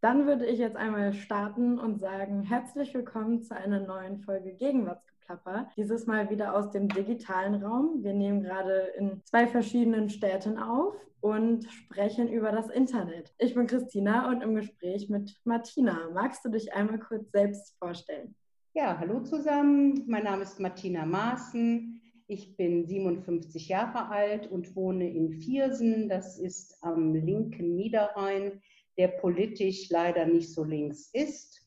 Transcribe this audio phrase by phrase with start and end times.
[0.00, 5.68] Dann würde ich jetzt einmal starten und sagen, herzlich willkommen zu einer neuen Folge Gegenwartsgeplapper.
[5.76, 8.02] Dieses Mal wieder aus dem digitalen Raum.
[8.02, 13.34] Wir nehmen gerade in zwei verschiedenen Städten auf und sprechen über das Internet.
[13.36, 16.08] Ich bin Christina und im Gespräch mit Martina.
[16.14, 18.34] Magst du dich einmal kurz selbst vorstellen?
[18.72, 20.04] Ja, hallo zusammen.
[20.06, 22.00] Mein Name ist Martina Maaßen.
[22.26, 26.08] Ich bin 57 Jahre alt und wohne in Viersen.
[26.08, 28.62] Das ist am linken Niederrhein
[29.00, 31.66] der politisch leider nicht so links ist.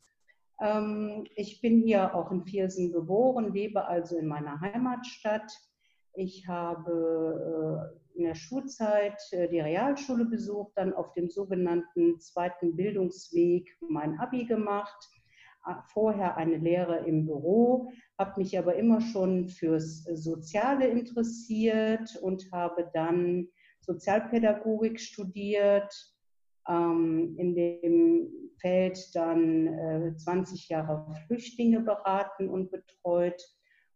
[0.62, 5.52] Ähm, ich bin hier auch in Viersen geboren, lebe also in meiner Heimatstadt.
[6.14, 12.76] Ich habe äh, in der Schulzeit äh, die Realschule besucht, dann auf dem sogenannten zweiten
[12.76, 15.10] Bildungsweg mein Abi gemacht,
[15.66, 22.52] äh, vorher eine Lehre im Büro, habe mich aber immer schon fürs Soziale interessiert und
[22.52, 23.48] habe dann
[23.80, 26.12] Sozialpädagogik studiert,
[26.67, 28.27] ähm, in dem
[28.59, 33.41] Feld dann äh, 20 Jahre Flüchtlinge beraten und betreut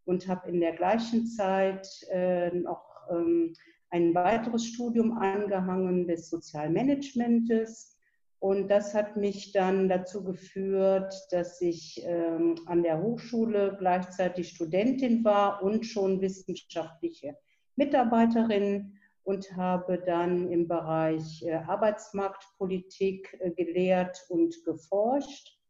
[0.04, 3.54] und habe in der gleichen Zeit äh, noch ähm,
[3.90, 7.96] ein weiteres Studium angehangen des Sozialmanagementes.
[8.40, 15.24] Und das hat mich dann dazu geführt, dass ich ähm, an der Hochschule gleichzeitig Studentin
[15.24, 17.36] war und schon wissenschaftliche
[17.76, 18.97] Mitarbeiterin
[19.28, 25.60] und habe dann im Bereich äh, Arbeitsmarktpolitik äh, gelehrt und geforscht.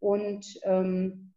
[0.00, 1.32] Und ähm,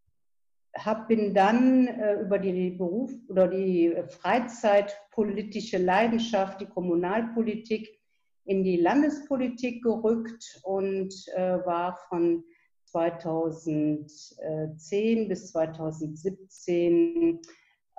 [0.75, 7.87] hab, bin dann äh, über die Beruf oder die Freizeitpolitische Leidenschaft, die Kommunalpolitik
[8.45, 12.43] in die Landespolitik gerückt und äh, war von
[12.85, 17.41] 2010 bis 2017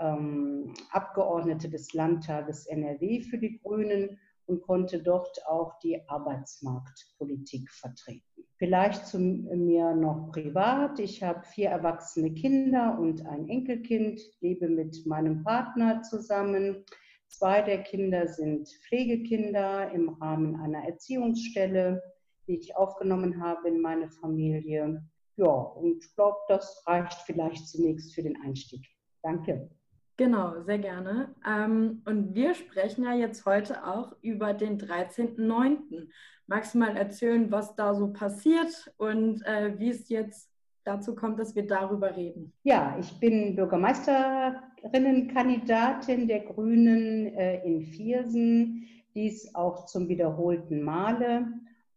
[0.01, 8.45] ähm, Abgeordnete des Landtages NRW für die Grünen und konnte dort auch die Arbeitsmarktpolitik vertreten.
[8.57, 10.99] Vielleicht zu mir noch privat.
[11.01, 16.85] Ich habe vier erwachsene Kinder und ein Enkelkind, lebe mit meinem Partner zusammen.
[17.29, 22.03] Zwei der Kinder sind Pflegekinder im Rahmen einer Erziehungsstelle,
[22.47, 25.03] die ich aufgenommen habe in meine Familie.
[25.37, 28.87] Ja, und ich glaube, das reicht vielleicht zunächst für den Einstieg.
[29.23, 29.69] Danke.
[30.17, 31.35] Genau, sehr gerne.
[31.47, 36.07] Ähm, und wir sprechen ja jetzt heute auch über den 13.09.
[36.47, 40.53] Magst du mal erzählen, was da so passiert und äh, wie es jetzt
[40.85, 42.53] dazu kommt, dass wir darüber reden?
[42.63, 51.49] Ja, ich bin Bürgermeisterinnenkandidatin der Grünen äh, in Viersen, dies auch zum wiederholten Male.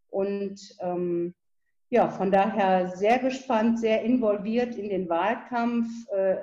[0.09, 1.33] Und ähm,
[1.89, 5.87] ja, von daher sehr gespannt, sehr involviert in den Wahlkampf.
[6.09, 6.37] Äh,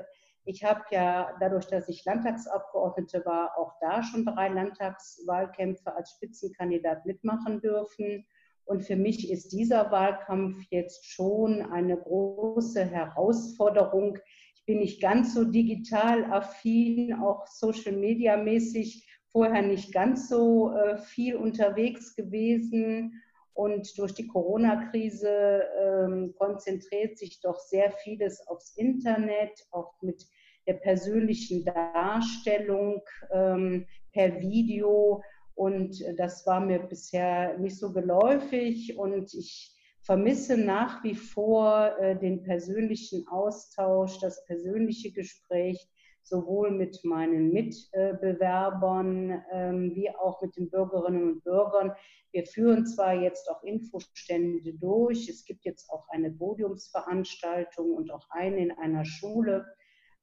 [0.45, 7.07] ich habe ja dadurch, dass ich Landtagsabgeordnete war, auch da schon drei Landtagswahlkämpfe als Spitzenkandidat
[7.07, 8.27] mitmachen dürfen.
[8.67, 14.19] Und für mich ist dieser Wahlkampf jetzt schon eine große Herausforderung.
[14.55, 20.73] Ich bin nicht ganz so digital affin, auch Social Media mäßig vorher nicht ganz so
[20.73, 23.21] äh, viel unterwegs gewesen
[23.55, 30.27] und durch die Corona-Krise ähm, konzentriert sich doch sehr vieles aufs Internet, auch mit
[30.67, 35.23] der persönlichen Darstellung ähm, per Video.
[35.55, 38.99] Und das war mir bisher nicht so geläufig.
[38.99, 39.73] Und ich
[40.03, 45.89] vermisse nach wie vor äh, den persönlichen Austausch, das persönliche Gespräch
[46.25, 51.93] sowohl mit meinen Mitbewerbern ähm, wie auch mit den Bürgerinnen und Bürgern.
[52.33, 58.27] Wir führen zwar jetzt auch Infostände durch, es gibt jetzt auch eine Podiumsveranstaltung und auch
[58.31, 59.67] eine in einer Schule,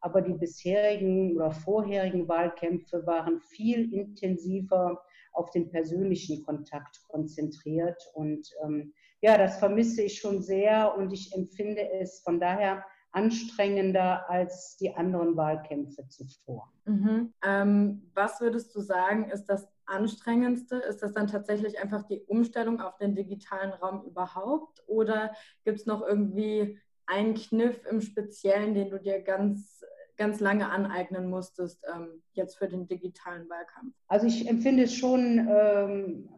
[0.01, 5.01] aber die bisherigen oder vorherigen Wahlkämpfe waren viel intensiver
[5.33, 8.01] auf den persönlichen Kontakt konzentriert.
[8.15, 14.29] Und ähm, ja, das vermisse ich schon sehr und ich empfinde es von daher anstrengender
[14.29, 16.71] als die anderen Wahlkämpfe zuvor.
[16.85, 17.33] Mhm.
[17.45, 20.77] Ähm, was würdest du sagen, ist das anstrengendste?
[20.77, 24.83] Ist das dann tatsächlich einfach die Umstellung auf den digitalen Raum überhaupt?
[24.87, 25.33] Oder
[25.65, 29.83] gibt es noch irgendwie einen Kniff im Speziellen, den du dir ganz
[30.21, 33.95] ganz lange aneignen musstest, ähm, jetzt für den digitalen Wahlkampf?
[34.07, 36.29] Also ich empfinde es schon, ähm,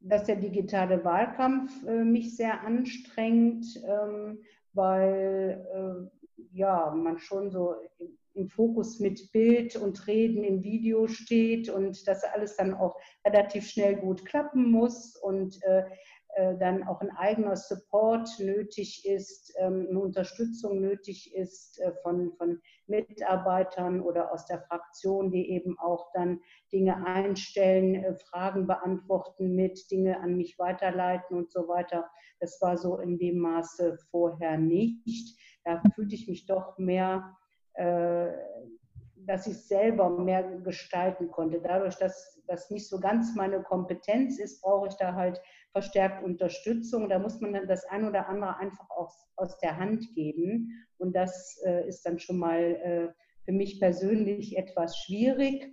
[0.00, 4.38] dass der digitale Wahlkampf äh, mich sehr anstrengt, ähm,
[4.72, 6.15] weil äh,
[6.52, 7.74] ja, man schon so
[8.34, 12.96] im Fokus mit Bild und Reden im Video steht und das alles dann auch
[13.26, 15.16] relativ schnell gut klappen muss.
[15.16, 15.84] Und äh,
[16.58, 22.60] dann auch ein eigener Support nötig ist, ähm, eine Unterstützung nötig ist äh, von, von
[22.86, 26.40] Mitarbeitern oder aus der Fraktion, die eben auch dann
[26.72, 32.10] Dinge einstellen, äh, Fragen beantworten mit, Dinge an mich weiterleiten und so weiter.
[32.40, 35.38] Das war so in dem Maße vorher nicht.
[35.64, 37.36] Da fühlte ich mich doch mehr
[39.26, 41.60] dass ich selber mehr gestalten konnte.
[41.60, 45.40] Dadurch, dass das nicht so ganz meine Kompetenz ist, brauche ich da halt
[45.76, 47.10] verstärkt Unterstützung.
[47.10, 50.70] Da muss man dann das ein oder andere einfach aus, aus der Hand geben.
[50.96, 53.08] Und das äh, ist dann schon mal äh,
[53.44, 55.70] für mich persönlich etwas schwierig.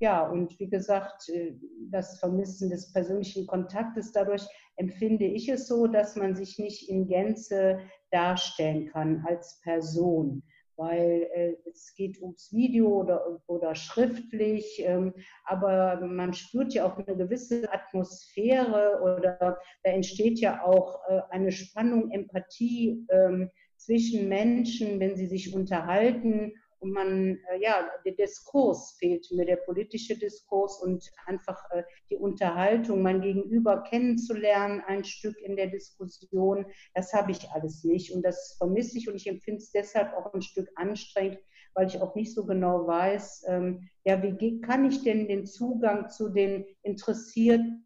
[0.00, 1.54] Ja, und wie gesagt, äh,
[1.90, 4.46] das Vermissen des persönlichen Kontaktes, dadurch
[4.76, 7.78] empfinde ich es so, dass man sich nicht in Gänze
[8.10, 10.42] darstellen kann als Person
[10.78, 15.12] weil äh, es geht ums Video oder, oder schriftlich, ähm,
[15.44, 21.50] aber man spürt ja auch eine gewisse Atmosphäre oder da entsteht ja auch äh, eine
[21.52, 28.96] Spannung, Empathie ähm, zwischen Menschen, wenn sie sich unterhalten und man, äh, ja, der Diskurs
[28.98, 35.36] fehlt mir, der politische Diskurs und einfach äh, die Unterhaltung, mein Gegenüber kennenzulernen, ein Stück
[35.40, 39.58] in der Diskussion, das habe ich alles nicht und das vermisse ich und ich empfinde
[39.58, 41.38] es deshalb auch ein Stück anstrengend,
[41.74, 46.08] weil ich auch nicht so genau weiß, ähm, ja, wie kann ich denn den Zugang
[46.08, 47.84] zu den interessierten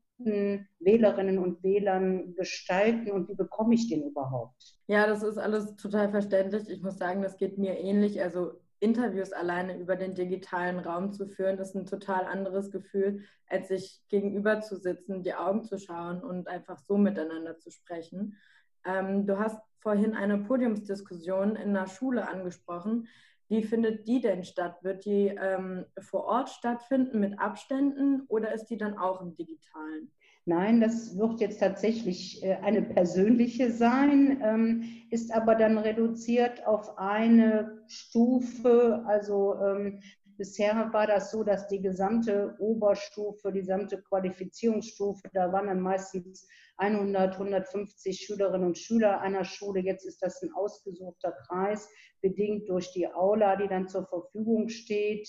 [0.79, 4.79] Wählerinnen und Wählern gestalten und wie bekomme ich den überhaupt?
[4.87, 6.69] Ja, das ist alles total verständlich.
[6.69, 8.23] Ich muss sagen, das geht mir ähnlich.
[8.23, 13.69] Also Interviews alleine über den digitalen Raum zu führen, ist ein total anderes Gefühl, als
[13.69, 18.37] sich gegenüber zu sitzen, die Augen zu schauen und einfach so miteinander zu sprechen.
[18.85, 23.07] Ähm, du hast vorhin eine Podiumsdiskussion in der Schule angesprochen.
[23.49, 24.83] Wie findet die denn statt?
[24.83, 30.11] Wird die ähm, vor Ort stattfinden mit Abständen oder ist die dann auch im digitalen?
[30.45, 36.99] Nein, das wird jetzt tatsächlich äh, eine persönliche sein, ähm, ist aber dann reduziert auf
[36.99, 39.05] eine Stufe.
[39.07, 40.01] Also ähm,
[40.37, 46.49] bisher war das so, dass die gesamte Oberstufe, die gesamte Qualifizierungsstufe, da waren dann meistens
[46.77, 49.79] 100, 150 Schülerinnen und Schüler einer Schule.
[49.79, 51.89] Jetzt ist das ein ausgesuchter Kreis,
[52.21, 55.29] bedingt durch die Aula, die dann zur Verfügung steht.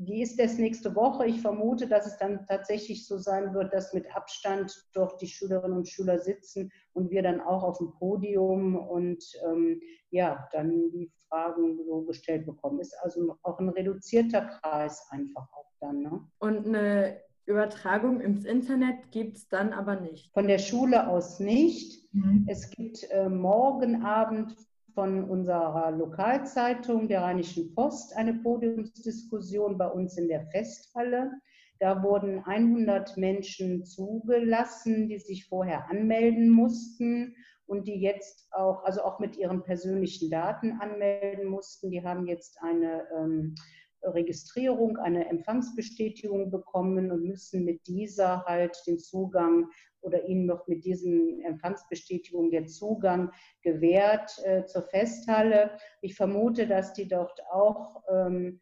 [0.00, 1.26] Wie ist das nächste Woche?
[1.26, 5.78] Ich vermute, dass es dann tatsächlich so sein wird, dass mit Abstand dort die Schülerinnen
[5.78, 9.80] und Schüler sitzen und wir dann auch auf dem Podium und ähm,
[10.10, 12.78] ja, dann die Fragen so gestellt bekommen.
[12.78, 16.02] Ist also auch ein reduzierter Kreis einfach auch dann.
[16.02, 16.20] Ne?
[16.38, 20.32] Und eine Übertragung ins Internet gibt es dann aber nicht.
[20.32, 22.06] Von der Schule aus nicht.
[22.12, 22.44] Mhm.
[22.46, 24.54] Es gibt äh, morgen Abend
[24.98, 31.30] von unserer Lokalzeitung der Rheinischen Post eine Podiumsdiskussion bei uns in der Festhalle.
[31.78, 37.36] Da wurden 100 Menschen zugelassen, die sich vorher anmelden mussten
[37.66, 41.92] und die jetzt auch, also auch mit ihren persönlichen Daten anmelden mussten.
[41.92, 43.54] Die haben jetzt eine ähm,
[44.02, 49.68] Registrierung, eine Empfangsbestätigung bekommen und müssen mit dieser halt den Zugang
[50.00, 53.30] oder ihnen noch mit diesen Empfangsbestätigungen der Zugang
[53.62, 55.76] gewährt äh, zur Festhalle.
[56.00, 58.60] Ich vermute, dass die dort auch ähm,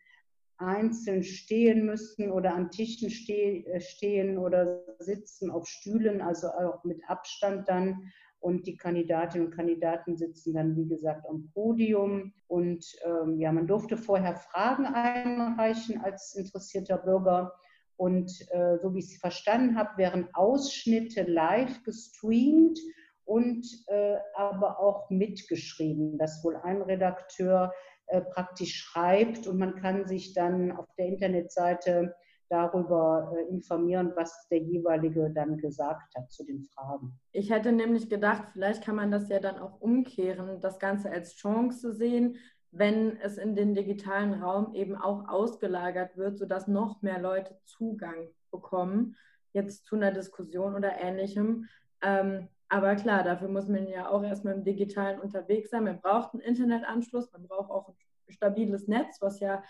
[0.59, 6.83] einzeln stehen müssen oder an Tischen ste äh, stehen oder sitzen auf Stühlen, also auch
[6.85, 8.11] mit Abstand dann.
[8.47, 12.33] Und die Kandidatinnen und Kandidaten sitzen dann, wie gesagt, am Podium.
[12.47, 17.53] Und ähm, ja, man durfte vorher Fragen einreichen als interessierter Bürger.
[17.97, 22.79] Und äh, so wie ich es verstanden habe, wären Ausschnitte live gestreamt
[23.25, 27.73] und äh, aber auch mitgeschrieben, dass wohl ein Redakteur
[28.07, 32.15] äh, praktisch schreibt und man kann sich dann auf der Internetseite
[32.49, 37.19] darüber äh, informieren, was der jeweilige dann gesagt hat zu den Fragen.
[37.33, 41.35] Ich hätte nämlich gedacht, vielleicht kann man das ja dann auch umkehren, das Ganze als
[41.35, 42.37] Chance sehen,
[42.71, 48.29] wenn es in den digitalen Raum eben auch ausgelagert wird, sodass noch mehr Leute Zugang
[48.51, 49.17] bekommen,
[49.53, 51.67] jetzt zu einer Diskussion oder ähnlichem.
[52.03, 55.85] Ähm, aber klar, dafür muss man ja auch erstmal im Digitalen unterwegs sein.
[55.85, 57.95] Man braucht einen Internetanschluss, man braucht auch ein
[58.29, 59.63] stabiles Netz, was ja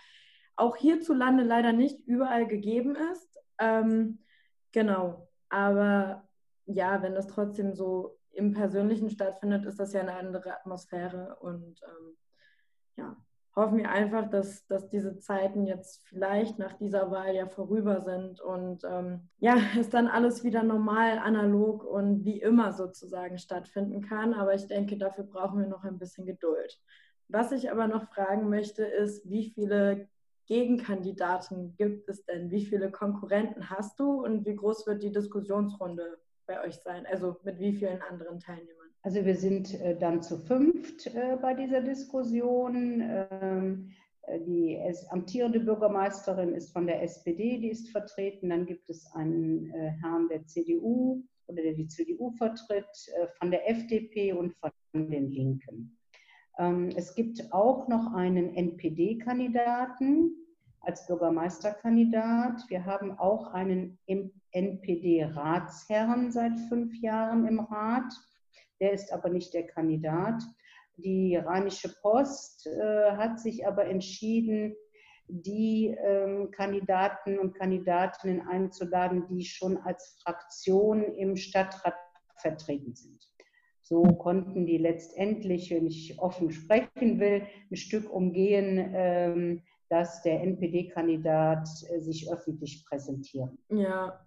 [0.57, 3.39] auch hierzulande leider nicht überall gegeben ist.
[3.59, 4.19] Ähm,
[4.71, 6.27] genau, aber
[6.65, 11.81] ja, wenn das trotzdem so im Persönlichen stattfindet, ist das ja eine andere Atmosphäre und
[11.83, 12.17] ähm,
[12.97, 13.15] ja,
[13.55, 18.39] hoffen wir einfach, dass, dass diese Zeiten jetzt vielleicht nach dieser Wahl ja vorüber sind
[18.39, 24.33] und ähm, ja, es dann alles wieder normal, analog und wie immer sozusagen stattfinden kann.
[24.33, 26.79] Aber ich denke, dafür brauchen wir noch ein bisschen Geduld.
[27.29, 30.07] Was ich aber noch fragen möchte, ist, wie viele
[30.47, 32.49] Gegenkandidaten gibt es denn?
[32.49, 37.05] Wie viele Konkurrenten hast du und wie groß wird die Diskussionsrunde bei euch sein?
[37.05, 38.87] Also mit wie vielen anderen Teilnehmern?
[39.03, 43.01] Also wir sind äh, dann zu fünft äh, bei dieser Diskussion.
[43.01, 43.91] Ähm,
[44.23, 48.49] äh, die amtierende Bürgermeisterin ist von der SPD, die ist vertreten.
[48.49, 49.69] Dann gibt es einen
[50.01, 52.85] Herrn der CDU oder der die CDU vertritt,
[53.39, 55.96] von der FDP und von den Linken.
[56.57, 60.31] Ähm, es gibt auch noch einen NPD-Kandidaten
[60.81, 62.63] als Bürgermeisterkandidat.
[62.69, 63.99] Wir haben auch einen
[64.51, 68.13] NPD-Ratsherrn seit fünf Jahren im Rat.
[68.79, 70.41] Der ist aber nicht der Kandidat.
[70.97, 74.75] Die Rheinische Post äh, hat sich aber entschieden,
[75.27, 81.95] die ähm, Kandidaten und Kandidatinnen einzuladen, die schon als Fraktion im Stadtrat
[82.37, 83.27] vertreten sind.
[83.87, 90.43] So konnten die letztendlich, wenn ich offen sprechen will, ein Stück umgehen, ähm, dass der
[90.43, 93.49] NPD-Kandidat äh, sich öffentlich präsentiert.
[93.69, 94.19] Ja,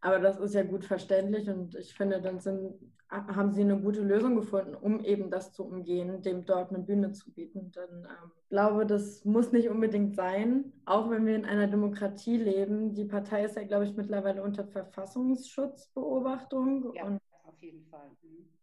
[0.00, 2.76] aber das ist ja gut verständlich und ich finde, dann sind,
[3.10, 7.10] haben Sie eine gute Lösung gefunden, um eben das zu umgehen, dem dort eine Bühne
[7.10, 7.72] zu bieten.
[7.72, 12.36] Denn ähm, ich glaube, das muss nicht unbedingt sein, auch wenn wir in einer Demokratie
[12.36, 12.94] leben.
[12.94, 16.94] Die Partei ist ja, glaube ich, mittlerweile unter Verfassungsschutzbeobachtung.
[16.94, 18.10] Ja, und auf jeden Fall.
[18.22, 18.57] Mhm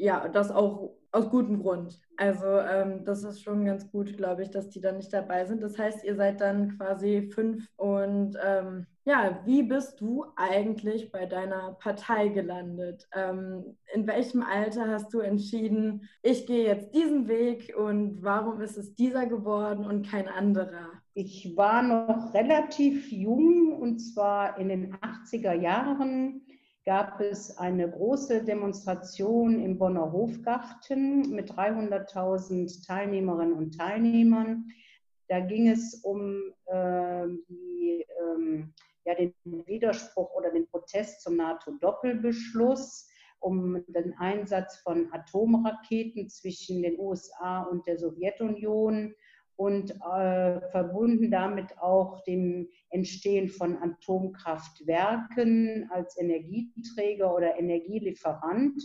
[0.00, 2.00] ja, das auch aus gutem Grund.
[2.16, 5.62] Also ähm, das ist schon ganz gut, glaube ich, dass die dann nicht dabei sind.
[5.62, 7.66] Das heißt, ihr seid dann quasi fünf.
[7.76, 13.08] Und ähm, ja, wie bist du eigentlich bei deiner Partei gelandet?
[13.14, 18.78] Ähm, in welchem Alter hast du entschieden, ich gehe jetzt diesen Weg und warum ist
[18.78, 20.90] es dieser geworden und kein anderer?
[21.12, 26.42] Ich war noch relativ jung und zwar in den 80er Jahren
[26.84, 34.68] gab es eine große Demonstration im Bonner Hofgarten mit 300.000 Teilnehmerinnen und Teilnehmern.
[35.28, 38.72] Da ging es um äh, die, ähm,
[39.04, 43.08] ja, den Widerspruch oder den Protest zum NATO-Doppelbeschluss,
[43.40, 49.14] um den Einsatz von Atomraketen zwischen den USA und der Sowjetunion
[49.60, 58.82] und äh, verbunden damit auch dem Entstehen von Atomkraftwerken als Energieträger oder Energielieferant.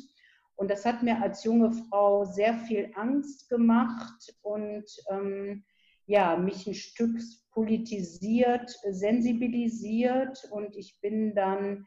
[0.58, 5.64] Und das hat mir als junge Frau sehr viel Angst gemacht und ähm,
[6.08, 10.46] ja, mich ein Stück politisiert, sensibilisiert.
[10.52, 11.86] Und ich bin dann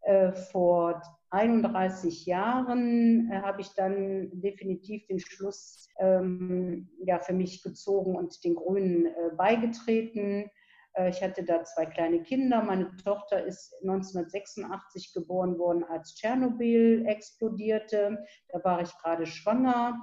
[0.00, 7.62] äh, vor 31 Jahren äh, habe ich dann definitiv den Schluss ähm, ja, für mich
[7.62, 10.50] gezogen und den Grünen äh, beigetreten.
[10.94, 12.62] Äh, ich hatte da zwei kleine Kinder.
[12.62, 18.24] Meine Tochter ist 1986 geboren worden, als Tschernobyl explodierte.
[18.48, 20.00] Da war ich gerade schwanger.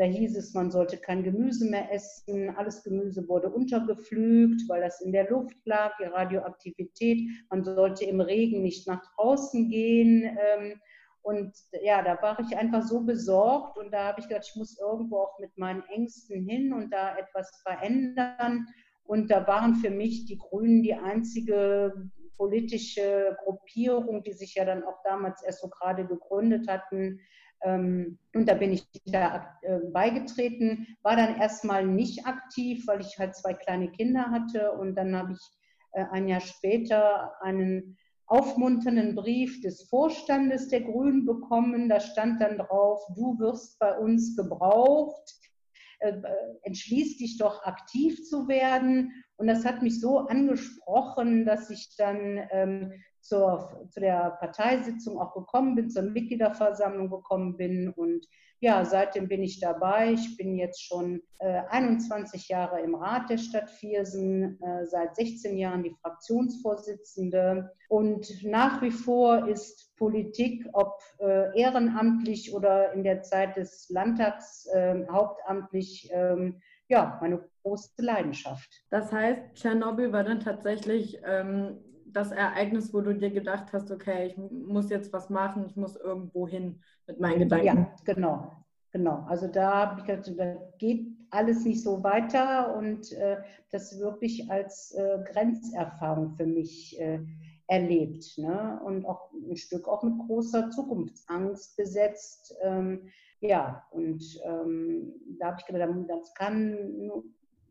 [0.00, 2.48] Da hieß es, man sollte kein Gemüse mehr essen.
[2.56, 7.28] Alles Gemüse wurde untergepflügt, weil das in der Luft lag, die Radioaktivität.
[7.50, 10.22] Man sollte im Regen nicht nach draußen gehen.
[10.22, 10.80] Ähm,
[11.20, 11.52] und
[11.82, 15.18] ja, da war ich einfach so besorgt und da habe ich gedacht, ich muss irgendwo
[15.18, 18.68] auch mit meinen Ängsten hin und da etwas verändern.
[19.04, 24.82] Und da waren für mich die Grünen die einzige politische Gruppierung, die sich ja dann
[24.82, 27.20] auch damals erst so gerade gegründet hatten,
[27.62, 33.34] und da bin ich da äh, beigetreten, war dann erstmal nicht aktiv, weil ich halt
[33.34, 34.72] zwei kleine Kinder hatte.
[34.72, 35.40] Und dann habe ich
[35.92, 41.88] äh, ein Jahr später einen aufmunternden Brief des Vorstandes der Grünen bekommen.
[41.88, 45.34] Da stand dann drauf, du wirst bei uns gebraucht,
[45.98, 46.14] äh,
[46.62, 49.12] entschließ dich doch aktiv zu werden.
[49.36, 55.34] Und das hat mich so angesprochen, dass ich dann ähm, zur, zu der Parteisitzung auch
[55.34, 57.90] gekommen bin, zur Mitgliederversammlung gekommen bin.
[57.90, 58.26] Und
[58.60, 60.12] ja, seitdem bin ich dabei.
[60.12, 65.56] Ich bin jetzt schon äh, 21 Jahre im Rat der Stadt Viersen, äh, seit 16
[65.56, 67.70] Jahren die Fraktionsvorsitzende.
[67.88, 74.68] Und nach wie vor ist Politik, ob äh, ehrenamtlich oder in der Zeit des Landtags
[74.74, 78.68] ähm, hauptamtlich, ähm, ja, meine große Leidenschaft.
[78.90, 81.78] Das heißt, Tschernobyl war dann tatsächlich ähm,
[82.12, 85.96] das Ereignis, wo du dir gedacht hast, okay, ich muss jetzt was machen, ich muss
[85.96, 87.66] irgendwo hin mit meinen Gedanken.
[87.66, 88.52] Ja, genau.
[88.92, 93.36] Genau, also da habe ich gedacht, da geht alles nicht so weiter und äh,
[93.70, 97.20] das wirklich als äh, Grenzerfahrung für mich äh,
[97.68, 98.80] erlebt ne?
[98.84, 102.56] und auch ein Stück auch mit großer Zukunftsangst besetzt.
[102.62, 103.08] Ähm,
[103.40, 106.76] ja, und ähm, da habe ich gedacht, das kann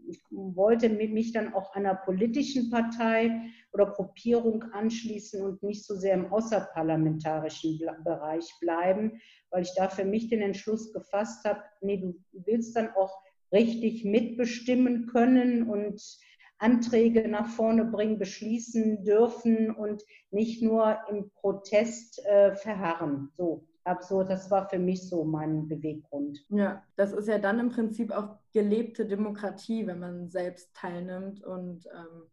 [0.09, 6.15] ich wollte mich dann auch einer politischen Partei oder Gruppierung anschließen und nicht so sehr
[6.15, 12.15] im außerparlamentarischen Bereich bleiben, weil ich da für mich den Entschluss gefasst habe, nee, du
[12.31, 16.01] willst dann auch richtig mitbestimmen können und
[16.57, 23.31] Anträge nach vorne bringen, beschließen dürfen und nicht nur im Protest äh, verharren.
[23.37, 24.29] So, absurd.
[24.29, 26.45] Das war für mich so mein Beweggrund.
[26.50, 31.86] Ja, das ist ja dann im Prinzip auch gelebte Demokratie, wenn man selbst teilnimmt und
[31.88, 32.24] ähm,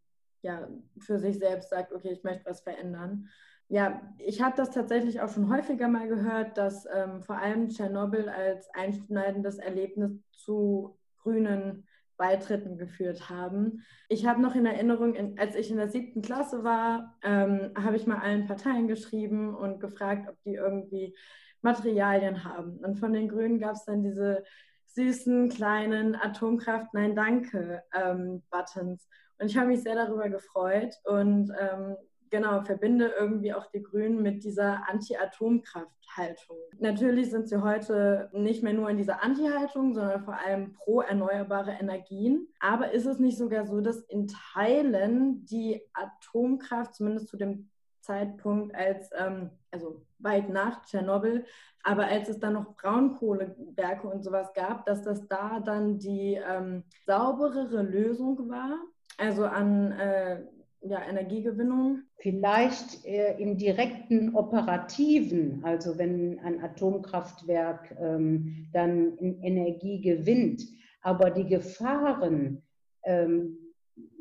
[0.43, 3.29] ja, für sich selbst sagt, okay, ich möchte was verändern.
[3.69, 8.29] Ja, ich habe das tatsächlich auch schon häufiger mal gehört, dass ähm, vor allem Tschernobyl
[8.29, 13.85] als einschneidendes Erlebnis zu grünen Beitritten geführt haben.
[14.09, 17.97] Ich habe noch in Erinnerung, in, als ich in der siebten Klasse war, ähm, habe
[17.97, 21.17] ich mal allen Parteien geschrieben und gefragt, ob die irgendwie
[21.63, 22.79] Materialien haben.
[22.79, 24.45] Und von den Grünen gab es dann diese
[24.87, 29.07] süßen kleinen Atomkraft Nein Danke ähm, Buttons.
[29.39, 31.97] Und ich habe mich sehr darüber gefreut und ähm,
[32.37, 36.57] genau, verbinde irgendwie auch die Grünen mit dieser Anti-Atomkraft-Haltung.
[36.79, 41.73] Natürlich sind sie heute nicht mehr nur in dieser Anti-Haltung, sondern vor allem pro erneuerbare
[41.73, 42.49] Energien.
[42.61, 47.71] Aber ist es nicht sogar so, dass in Teilen die Atomkraft, zumindest zu dem
[48.03, 51.45] Zeitpunkt, als, ähm, also weit nach Tschernobyl,
[51.83, 56.85] aber als es dann noch Braunkohlewerke und sowas gab, dass das da dann die ähm,
[57.07, 58.79] sauberere Lösung war,
[59.19, 60.45] also an äh,
[60.89, 62.03] ja, Energiegewinnung?
[62.19, 70.63] Vielleicht äh, im direkten Operativen, also wenn ein Atomkraftwerk ähm, dann Energie gewinnt,
[71.03, 72.63] aber die Gefahren,
[73.05, 73.66] ähm,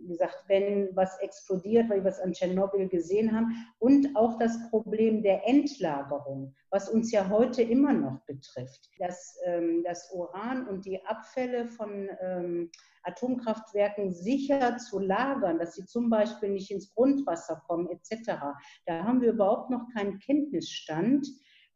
[0.05, 4.69] wie gesagt, wenn was explodiert, weil wir es an Tschernobyl gesehen haben, und auch das
[4.69, 8.89] Problem der Endlagerung, was uns ja heute immer noch betrifft.
[8.99, 12.69] Dass ähm, das Uran und die Abfälle von ähm,
[13.03, 18.33] Atomkraftwerken sicher zu lagern, dass sie zum Beispiel nicht ins Grundwasser kommen etc.
[18.85, 21.27] Da haben wir überhaupt noch keinen Kenntnisstand.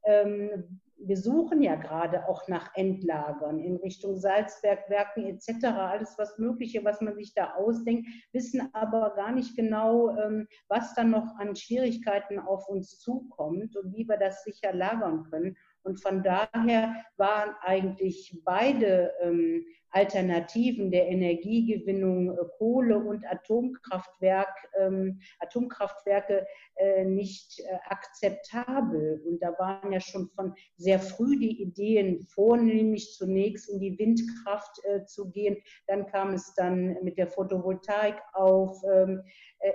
[0.04, 6.84] Ähm, wir suchen ja gerade auch nach Endlagern in Richtung Salzbergwerken etc., alles was Mögliche,
[6.84, 11.56] was man sich da ausdenkt, wissen aber gar nicht genau, ähm, was dann noch an
[11.56, 15.56] Schwierigkeiten auf uns zukommt und wie wir das sicher lagern können.
[15.84, 25.20] Und von daher waren eigentlich beide ähm, Alternativen der Energiegewinnung, äh, Kohle und Atomkraftwerk, ähm,
[25.40, 26.46] Atomkraftwerke
[26.76, 29.22] äh, nicht äh, akzeptabel.
[29.26, 34.84] Und da waren ja schon von sehr früh die Ideen, vornehmlich zunächst in die Windkraft
[34.84, 35.58] äh, zu gehen.
[35.88, 38.82] Dann kam es dann mit der Photovoltaik auf.
[38.92, 39.24] Ähm,
[39.60, 39.74] äh,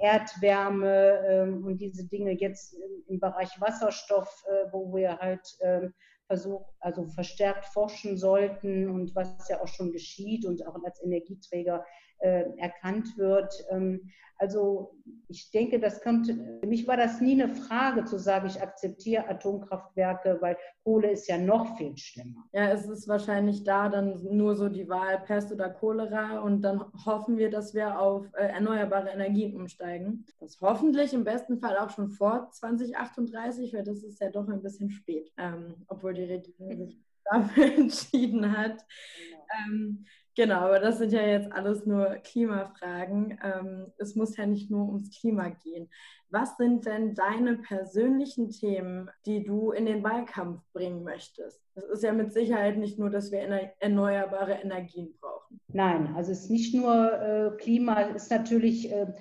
[0.00, 5.94] Erdwärme ähm, und diese Dinge jetzt im Bereich Wasserstoff, äh, wo wir halt ähm,
[6.26, 11.84] versuch, also verstärkt forschen sollten und was ja auch schon geschieht und auch als Energieträger
[12.20, 13.52] erkannt wird.
[13.70, 14.94] Ähm, also
[15.28, 19.28] ich denke, das kommt, für mich war das nie eine Frage zu sagen, ich akzeptiere
[19.28, 22.48] Atomkraftwerke, weil Kohle ist ja noch viel schlimmer.
[22.52, 26.82] Ja, es ist wahrscheinlich da dann nur so die Wahl Pest oder Cholera und dann
[27.04, 30.24] hoffen wir, dass wir auf äh, erneuerbare Energien umsteigen.
[30.40, 34.62] Das hoffentlich im besten Fall auch schon vor 2038, weil das ist ja doch ein
[34.62, 36.98] bisschen spät, ähm, obwohl die Regierung sich
[37.30, 38.86] dafür entschieden hat.
[39.28, 39.46] Genau.
[39.68, 43.38] Ähm, Genau, aber das sind ja jetzt alles nur Klimafragen.
[43.42, 45.88] Ähm, es muss ja nicht nur ums Klima gehen.
[46.30, 51.60] Was sind denn deine persönlichen Themen, die du in den Wahlkampf bringen möchtest?
[51.74, 53.40] Es ist ja mit Sicherheit nicht nur, dass wir
[53.80, 55.60] erneuerbare Energien brauchen.
[55.72, 59.12] Nein, also es ist nicht nur äh, Klima, es ist natürlich äh,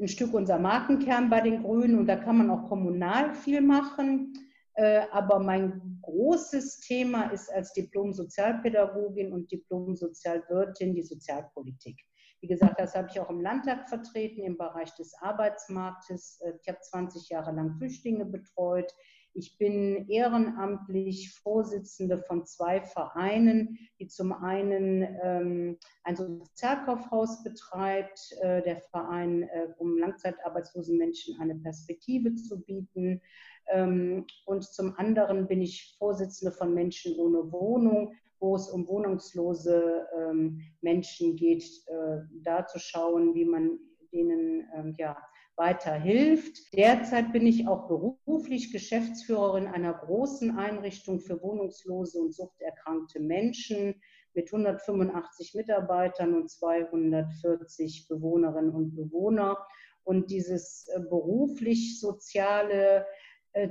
[0.00, 4.32] ein Stück unser Markenkern bei den Grünen und da kann man auch kommunal viel machen.
[4.76, 12.00] Äh, aber mein großes Thema ist als Diplom-Sozialpädagogin und Diplom-Sozialwirtin die Sozialpolitik.
[12.40, 16.40] Wie gesagt, das habe ich auch im Landtag vertreten im Bereich des Arbeitsmarktes.
[16.40, 18.92] Äh, ich habe 20 Jahre lang Flüchtlinge betreut.
[19.36, 28.62] Ich bin ehrenamtlich Vorsitzende von zwei Vereinen, die zum einen ähm, ein Sozialkaufhaus betreibt, äh,
[28.62, 33.20] der Verein, äh, um langzeitarbeitslosen Menschen eine Perspektive zu bieten.
[33.70, 40.06] Ähm, und zum anderen bin ich Vorsitzende von Menschen ohne Wohnung, wo es um wohnungslose
[40.16, 43.78] ähm, Menschen geht, äh, da zu schauen, wie man
[44.12, 45.16] denen ähm, ja,
[45.56, 46.74] weiterhilft.
[46.74, 53.94] Derzeit bin ich auch beruflich Geschäftsführerin einer großen Einrichtung für wohnungslose und suchterkrankte Menschen
[54.34, 59.64] mit 185 Mitarbeitern und 240 Bewohnerinnen und Bewohner.
[60.02, 63.06] Und dieses äh, beruflich-soziale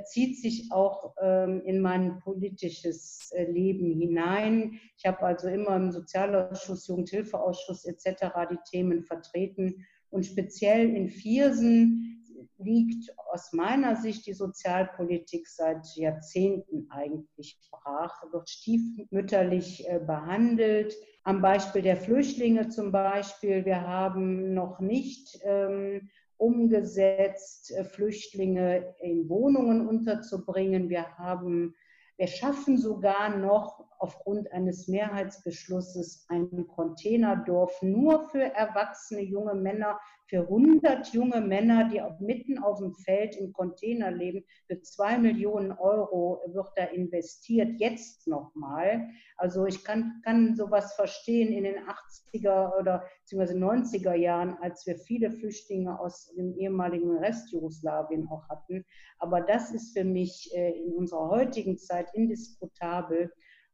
[0.04, 4.80] zieht sich auch ähm, in mein politisches äh, Leben hinein.
[4.98, 8.28] Ich habe also immer im Sozialausschuss, Jugendhilfeausschuss etc.
[8.52, 12.14] die Themen vertreten und speziell in Viersen
[12.58, 20.96] liegt aus meiner Sicht die Sozialpolitik seit Jahrzehnten eigentlich brach, wird stiefmütterlich äh, behandelt.
[21.24, 29.30] Am Beispiel der Flüchtlinge zum Beispiel, wir haben noch nicht ähm, umgesetzt, äh, Flüchtlinge in
[29.30, 30.90] Wohnungen unterzubringen.
[30.90, 31.76] Wir haben
[32.18, 40.42] wir schaffen sogar noch aufgrund eines Mehrheitsbeschlusses ein Containerdorf nur für erwachsene junge Männer, für
[40.42, 44.44] 100 junge Männer, die mitten auf dem Feld im Container leben.
[44.68, 49.08] Für zwei Millionen Euro wird da investiert, jetzt nochmal.
[49.38, 54.98] Also ich kann, kann sowas verstehen in den 80er oder beziehungsweise 90er Jahren, als wir
[54.98, 58.84] viele Flüchtlinge aus dem ehemaligen Restjugoslawien auch hatten.
[59.20, 63.32] Aber das ist für mich äh, in unserer heutigen Zeit indiskutabel.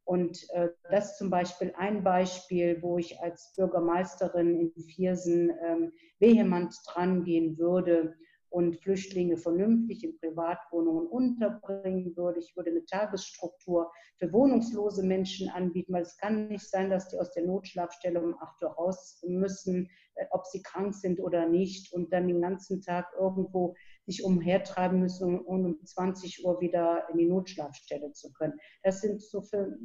[0.10, 5.94] Und äh, das ist zum Beispiel ein Beispiel, wo ich als Bürgermeisterin in Viersen ähm,
[6.18, 8.16] vehement drangehen würde
[8.50, 12.40] und Flüchtlinge vernünftig in Privatwohnungen unterbringen würde.
[12.40, 17.20] Ich würde eine Tagesstruktur für wohnungslose Menschen anbieten, weil es kann nicht sein, dass die
[17.20, 21.94] aus der Notschlafstelle um 8 Uhr raus müssen, äh, ob sie krank sind oder nicht
[21.94, 23.76] und dann den ganzen Tag irgendwo
[24.10, 28.54] sich umhertreiben müssen, um um 20 Uhr wieder in die Notschlafstelle zu können.
[28.84, 29.78] Das sind so für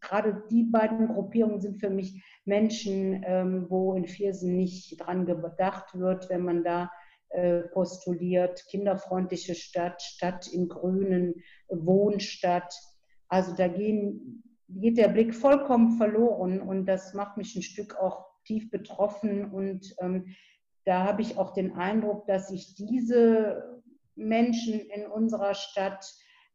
[0.00, 5.96] gerade die beiden Gruppierungen sind für mich Menschen, ähm, wo in Viersen nicht dran gedacht
[5.98, 6.90] wird, wenn man da
[7.30, 11.34] äh, postuliert, kinderfreundliche Stadt, Stadt im Grünen,
[11.68, 12.74] Wohnstadt.
[13.28, 18.26] Also da gehen, geht der Blick vollkommen verloren und das macht mich ein Stück auch
[18.44, 20.34] tief betroffen und ähm,
[20.84, 23.82] da habe ich auch den Eindruck, dass sich diese
[24.14, 26.04] Menschen in unserer Stadt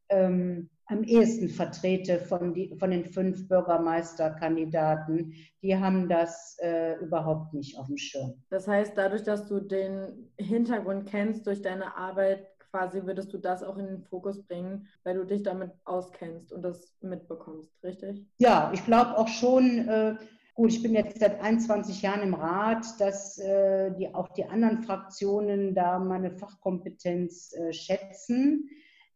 [0.10, 5.34] ähm, am ehesten vertrete von, die, von den fünf Bürgermeisterkandidaten.
[5.62, 8.42] Die haben das äh, überhaupt nicht auf dem Schirm.
[8.50, 13.64] Das heißt, dadurch, dass du den Hintergrund kennst durch deine Arbeit, quasi würdest du das
[13.64, 18.26] auch in den Fokus bringen, weil du dich damit auskennst und das mitbekommst, richtig?
[18.38, 19.88] Ja, ich glaube auch schon.
[19.88, 20.16] Äh,
[20.58, 24.82] Gut, ich bin jetzt seit 21 Jahren im Rat, dass äh, die, auch die anderen
[24.82, 28.68] Fraktionen da meine Fachkompetenz äh, schätzen.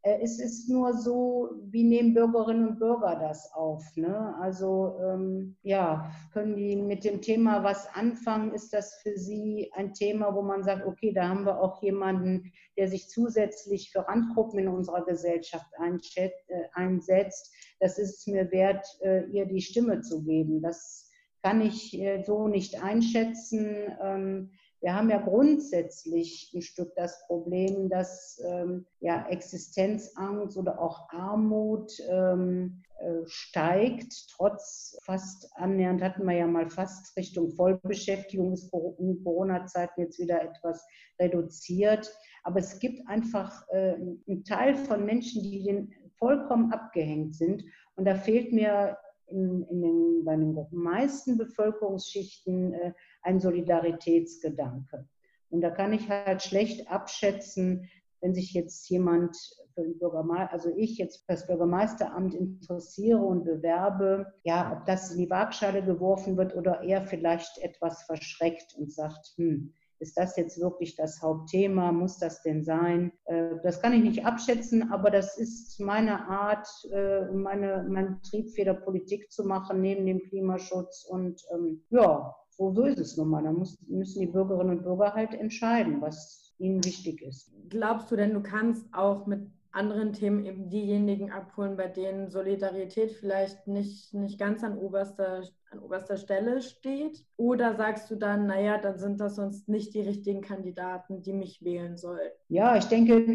[0.04, 3.84] Äh, es ist nur so, wie nehmen Bürgerinnen und Bürger das auf?
[3.96, 4.36] Ne?
[4.40, 8.54] Also ähm, ja, können die mit dem Thema was anfangen?
[8.54, 12.52] Ist das für sie ein Thema, wo man sagt, okay, da haben wir auch jemanden,
[12.78, 16.28] der sich zusätzlich für Randgruppen in unserer Gesellschaft äh,
[16.74, 17.52] einsetzt?
[17.80, 20.62] Das ist es mir wert, äh, ihr die Stimme zu geben.
[20.62, 21.08] Das
[21.44, 23.76] kann ich äh, so nicht einschätzen.
[24.02, 24.52] Ähm,
[24.82, 31.92] wir haben ja grundsätzlich ein Stück das Problem, dass ähm, ja, Existenzangst oder auch Armut
[32.10, 34.12] ähm, äh, steigt.
[34.32, 40.42] Trotz fast annähernd hatten wir ja mal fast Richtung Vollbeschäftigung, ist in Corona-Zeiten jetzt wieder
[40.42, 40.84] etwas
[41.20, 42.12] reduziert.
[42.44, 47.64] Aber es gibt einfach äh, einen Teil von Menschen, die vollkommen abgehängt sind.
[47.96, 48.98] Und da fehlt mir
[49.32, 55.08] in, in den, bei den meisten Bevölkerungsschichten äh, ein Solidaritätsgedanke.
[55.50, 57.90] Und da kann ich halt schlecht abschätzen,
[58.22, 59.36] wenn sich jetzt jemand
[59.74, 65.12] für den Bürgermeister, also ich jetzt für das Bürgermeisteramt interessiere und bewerbe, ja, ob das
[65.12, 70.36] in die Waagschale geworfen wird oder eher vielleicht etwas verschreckt und sagt, hm, ist das
[70.36, 71.92] jetzt wirklich das Hauptthema?
[71.92, 73.12] Muss das denn sein?
[73.26, 78.74] Äh, das kann ich nicht abschätzen, aber das ist meine Art, äh, meine, mein Triebfeder
[78.74, 81.06] Politik zu machen neben dem Klimaschutz.
[81.10, 83.44] Und ähm, ja, so, so ist es nun mal.
[83.44, 87.52] Da müssen die Bürgerinnen und Bürger halt entscheiden, was ihnen wichtig ist.
[87.70, 93.12] Glaubst du denn, du kannst auch mit anderen Themen eben diejenigen abholen, bei denen Solidarität
[93.12, 97.26] vielleicht nicht, nicht ganz an oberster, an oberster Stelle steht?
[97.38, 101.64] Oder sagst du dann, naja, dann sind das sonst nicht die richtigen Kandidaten, die mich
[101.64, 102.32] wählen sollen?
[102.50, 103.26] Ja, ich denke,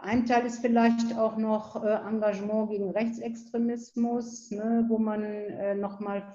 [0.00, 6.32] ein Teil ist vielleicht auch noch äh, Engagement gegen Rechtsextremismus, ne, wo man äh, nochmal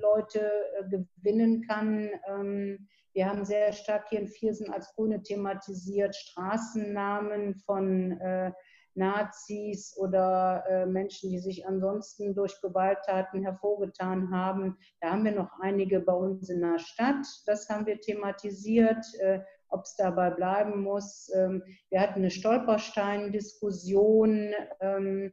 [0.00, 0.50] Leute
[0.80, 2.10] äh, gewinnen kann.
[2.28, 8.52] Ähm, wir haben sehr stark hier in Viersen als Grüne thematisiert, Straßennamen von äh,
[8.94, 14.76] Nazis oder äh, Menschen, die sich ansonsten durch Gewalttaten hervorgetan haben.
[15.00, 17.26] Da haben wir noch einige bei uns in der Stadt.
[17.46, 21.30] Das haben wir thematisiert, äh, ob es dabei bleiben muss.
[21.34, 25.32] Ähm, wir hatten eine Stolperstein-Diskussion, ähm,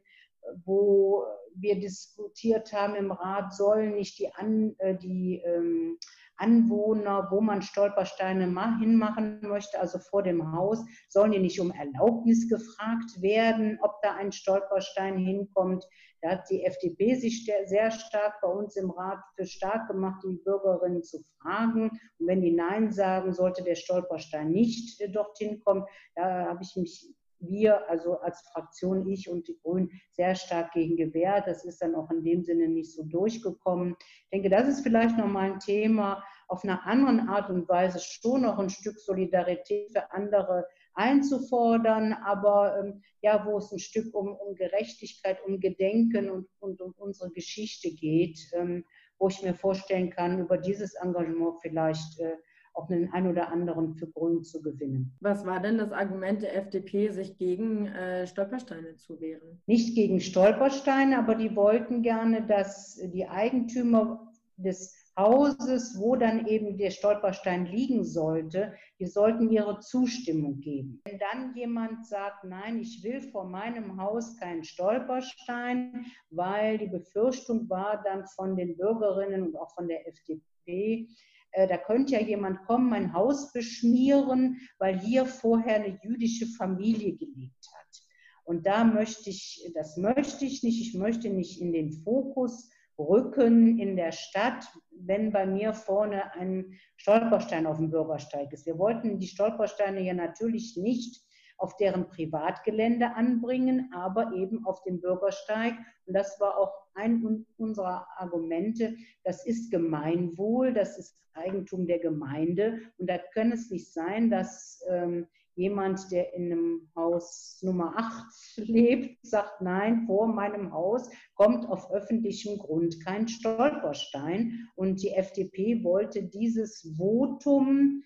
[0.64, 5.98] wo wir diskutiert haben im Rat, sollen nicht die, An, äh, die ähm,
[6.40, 8.44] Anwohner, wo man Stolpersteine
[8.78, 14.14] hinmachen möchte, also vor dem Haus, sollen die nicht um Erlaubnis gefragt werden, ob da
[14.14, 15.84] ein Stolperstein hinkommt.
[16.22, 20.40] Da hat die FDP sich sehr stark bei uns im Rat für stark gemacht, die
[20.44, 21.90] Bürgerinnen zu fragen.
[22.18, 25.84] Und wenn die Nein sagen, sollte der Stolperstein nicht äh, dorthin kommen.
[26.14, 30.96] Da habe ich mich wir, also als Fraktion, ich und die Grünen, sehr stark gegen
[30.96, 31.46] gewehrt.
[31.46, 33.96] Das ist dann auch in dem Sinne nicht so durchgekommen.
[34.00, 38.42] Ich denke, das ist vielleicht nochmal ein Thema, auf einer anderen Art und Weise schon
[38.42, 44.34] noch ein Stück Solidarität für andere einzufordern, aber ähm, ja, wo es ein Stück um,
[44.34, 48.84] um Gerechtigkeit, um Gedenken und, und, um unsere Geschichte geht, ähm,
[49.18, 52.36] wo ich mir vorstellen kann, über dieses Engagement vielleicht äh,
[52.80, 55.12] auch einen ein oder anderen für Grün zu gewinnen.
[55.20, 59.60] Was war denn das Argument der FDP, sich gegen äh, Stolpersteine zu wehren?
[59.66, 66.78] Nicht gegen Stolpersteine, aber die wollten gerne, dass die Eigentümer des Hauses, wo dann eben
[66.78, 71.02] der Stolperstein liegen sollte, die sollten ihre Zustimmung geben.
[71.04, 77.68] Wenn dann jemand sagt, nein, ich will vor meinem Haus keinen Stolperstein, weil die Befürchtung
[77.68, 81.08] war dann von den Bürgerinnen und auch von der FDP,
[81.52, 87.16] äh, da könnte ja jemand kommen, mein Haus beschmieren, weil hier vorher eine jüdische Familie
[87.16, 88.02] gelebt hat.
[88.44, 93.78] Und da möchte ich, das möchte ich nicht, ich möchte nicht in den Fokus rücken
[93.78, 98.66] in der Stadt, wenn bei mir vorne ein Stolperstein auf dem Bürgersteig ist.
[98.66, 101.22] Wir wollten die Stolpersteine ja natürlich nicht
[101.60, 105.74] auf deren Privatgelände anbringen, aber eben auf dem Bürgersteig.
[106.06, 108.96] Und das war auch ein unserer Argumente.
[109.24, 112.80] Das ist Gemeinwohl, das ist Eigentum der Gemeinde.
[112.98, 118.56] Und da kann es nicht sein, dass ähm, jemand, der in einem Haus Nummer 8
[118.68, 124.68] lebt, sagt, nein, vor meinem Haus kommt auf öffentlichem Grund kein Stolperstein.
[124.76, 128.02] Und die FDP wollte dieses Votum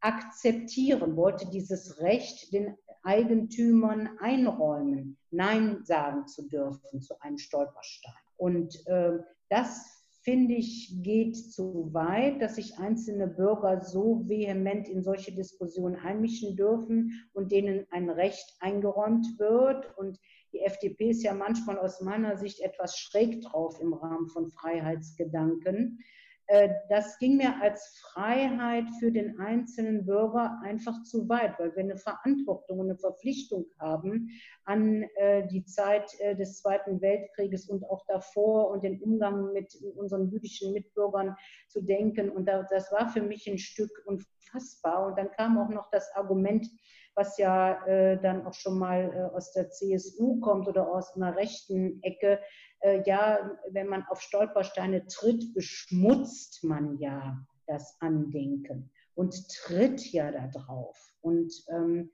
[0.00, 8.12] akzeptieren, wollte dieses Recht den Eigentümern einräumen, Nein sagen zu dürfen zu einem Stolperstein.
[8.36, 15.02] Und äh, das finde ich, geht zu weit, dass sich einzelne Bürger so vehement in
[15.02, 19.96] solche Diskussionen einmischen dürfen und denen ein Recht eingeräumt wird.
[19.98, 20.18] Und
[20.54, 25.98] die FDP ist ja manchmal aus meiner Sicht etwas schräg drauf im Rahmen von Freiheitsgedanken.
[26.46, 31.82] Äh, das ging mir als Freiheit für den einzelnen Bürger einfach zu weit, weil wir
[31.82, 34.28] eine Verantwortung und eine Verpflichtung haben
[34.64, 39.74] an äh, die Zeit äh, des Zweiten Weltkrieges und auch davor und den Umgang mit
[39.96, 41.34] unseren jüdischen Mitbürgern
[41.68, 42.30] zu denken.
[42.30, 45.06] Und das war für mich ein Stück unfassbar.
[45.06, 46.66] Und dann kam auch noch das Argument,
[47.14, 52.40] was ja dann auch schon mal aus der CSU kommt oder aus einer rechten Ecke,
[52.84, 60.30] äh, ja, wenn man auf Stolpersteine tritt, beschmutzt man ja das Andenken und tritt ja
[60.30, 60.96] da drauf.
[61.22, 62.10] Und ähm,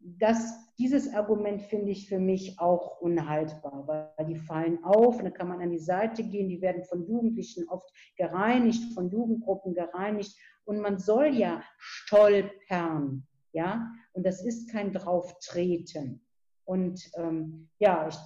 [0.00, 5.34] das, dieses Argument finde ich für mich auch unhaltbar, weil die fallen auf und dann
[5.34, 10.34] kann man an die Seite gehen, die werden von Jugendlichen oft gereinigt, von Jugendgruppen gereinigt
[10.64, 16.24] und man soll ja stolpern, ja, und das ist kein Drauftreten.
[16.64, 18.16] Und ähm, ja, ich,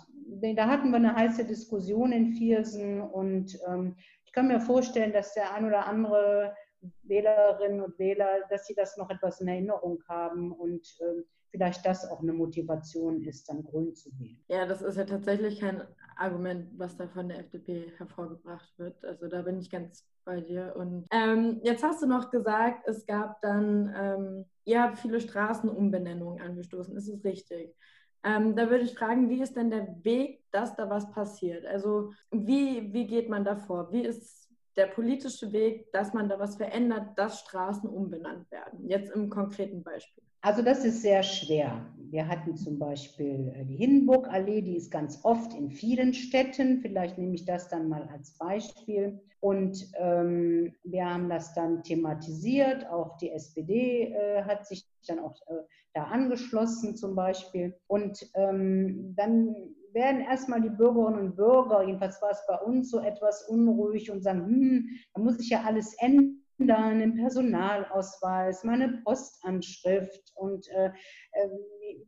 [0.57, 5.35] da hatten wir eine heiße Diskussion in Viersen und ähm, ich kann mir vorstellen, dass
[5.35, 6.55] der ein oder andere
[7.03, 12.11] Wählerinnen und Wähler, dass sie das noch etwas in Erinnerung haben und ähm, vielleicht das
[12.11, 14.43] auch eine Motivation ist, dann grün zu wählen.
[14.49, 15.83] Ja, das ist ja tatsächlich kein
[16.17, 19.05] Argument, was da von der FDP hervorgebracht wird.
[19.05, 20.75] Also da bin ich ganz bei dir.
[20.77, 26.41] Und ähm, jetzt hast du noch gesagt, es gab dann, ähm, ihr habt viele Straßenumbenennungen
[26.41, 26.97] angestoßen.
[26.97, 27.77] Ist es richtig?
[28.25, 31.67] Ähm, da würde ich fragen, wie ist denn der Weg, dass da was passiert?
[31.67, 33.93] Also wie, wie geht man da vor?
[33.93, 38.89] Wie ist der politische Weg, dass man da was verändert, dass Straßen umbenannt werden?
[38.89, 40.25] Jetzt im konkreten Beispiel.
[40.41, 41.87] Also das ist sehr schwer.
[42.15, 46.79] Wir hatten zum Beispiel äh, die Hindenburg-Allee, die ist ganz oft in vielen Städten.
[46.79, 49.21] Vielleicht nehme ich das dann mal als Beispiel.
[49.41, 52.89] Und ähm, wir haben das dann thematisiert.
[52.89, 55.55] Auch die SPD äh, hat sich dann auch äh,
[55.93, 57.75] da angeschlossen zum Beispiel.
[57.89, 59.53] Und ähm, dann
[59.93, 64.23] werden erstmal die Bürgerinnen und Bürger, jedenfalls war es bei uns so etwas unruhig und
[64.23, 70.87] sagen, hm, da muss ich ja alles ändern einen Personalausweis, meine Postanschrift und äh,
[71.33, 71.49] äh,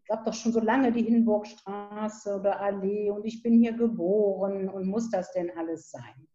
[0.07, 4.87] gab doch schon so lange die Hindenburgstraße oder Allee und ich bin hier geboren und
[4.87, 6.29] muss das denn alles sein?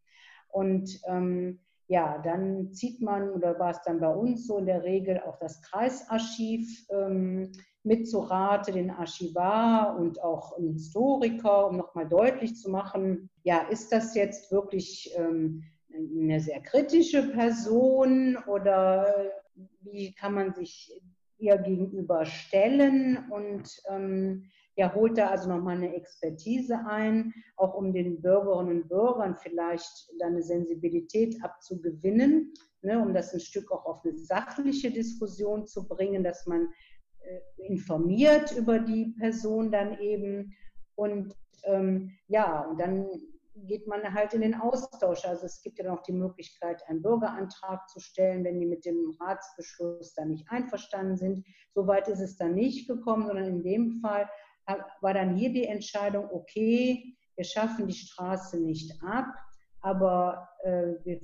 [0.50, 4.84] Und ähm, ja, dann zieht man, oder war es dann bei uns so in der
[4.84, 7.52] Regel auch das Kreisarchiv ähm,
[7.84, 13.62] mit zu Rate den Archivar und auch einen Historiker, um nochmal deutlich zu machen, ja,
[13.70, 19.32] ist das jetzt wirklich ähm, eine sehr kritische Person oder
[19.82, 20.94] wie kann man sich
[21.42, 24.44] ihr gegenüber stellen und ähm,
[24.76, 30.10] ja, holt da also nochmal eine Expertise ein, auch um den Bürgerinnen und Bürgern vielleicht
[30.24, 36.24] eine Sensibilität abzugewinnen, ne, um das ein Stück auch auf eine sachliche Diskussion zu bringen,
[36.24, 36.70] dass man
[37.20, 40.56] äh, informiert über die Person dann eben.
[40.96, 43.08] Und ähm, ja, und dann
[43.56, 45.26] geht man halt in den Austausch.
[45.26, 49.16] Also es gibt ja noch die Möglichkeit, einen Bürgerantrag zu stellen, wenn die mit dem
[49.20, 51.46] Ratsbeschluss dann nicht einverstanden sind.
[51.74, 54.30] Soweit ist es dann nicht gekommen, sondern in dem Fall
[55.02, 59.34] war dann hier die Entscheidung, okay, wir schaffen die Straße nicht ab,
[59.82, 61.20] aber äh, wir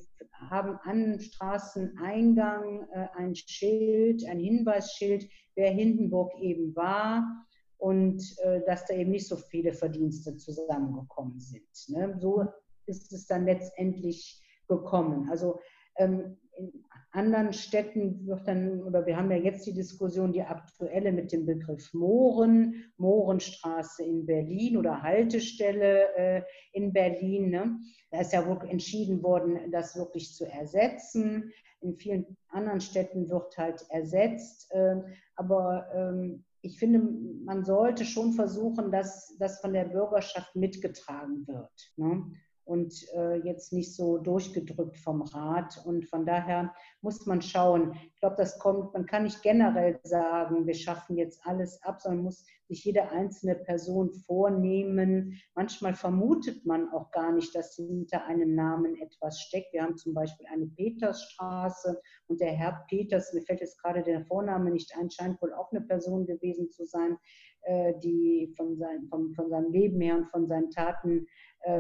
[0.50, 7.47] haben an Straßeneingang äh, ein Schild, ein Hinweisschild, wer Hindenburg eben war
[7.78, 11.68] und äh, dass da eben nicht so viele Verdienste zusammengekommen sind.
[11.90, 12.18] Ne?
[12.20, 12.46] So
[12.86, 15.30] ist es dann letztendlich gekommen.
[15.30, 15.60] Also
[15.98, 16.72] ähm, in
[17.12, 21.46] anderen Städten wird dann, oder wir haben ja jetzt die Diskussion, die aktuelle mit dem
[21.46, 26.42] Begriff Mohren, Mohrenstraße in Berlin oder Haltestelle äh,
[26.74, 27.50] in Berlin.
[27.50, 27.80] Ne?
[28.12, 31.52] Da ist ja wohl entschieden worden, das wirklich zu ersetzen.
[31.82, 34.72] In vielen anderen Städten wird halt ersetzt.
[34.72, 34.96] Äh,
[35.36, 37.00] aber ähm, ich finde,
[37.46, 41.94] man sollte schon versuchen, dass das von der Bürgerschaft mitgetragen wird.
[41.98, 42.32] Ne?
[42.68, 45.82] Und äh, jetzt nicht so durchgedrückt vom Rat.
[45.86, 47.94] Und von daher muss man schauen.
[48.14, 52.24] Ich glaube, das kommt, man kann nicht generell sagen, wir schaffen jetzt alles ab, sondern
[52.24, 55.40] muss sich jede einzelne Person vornehmen.
[55.56, 59.72] Manchmal vermutet man auch gar nicht, dass hinter einem Namen etwas steckt.
[59.72, 64.26] Wir haben zum Beispiel eine Petersstraße und der Herr Peters, mir fällt jetzt gerade der
[64.26, 67.18] Vorname nicht ein, scheint wohl auch eine Person gewesen zu sein,
[67.62, 71.28] äh, die von, sein, von, von seinem Leben her und von seinen Taten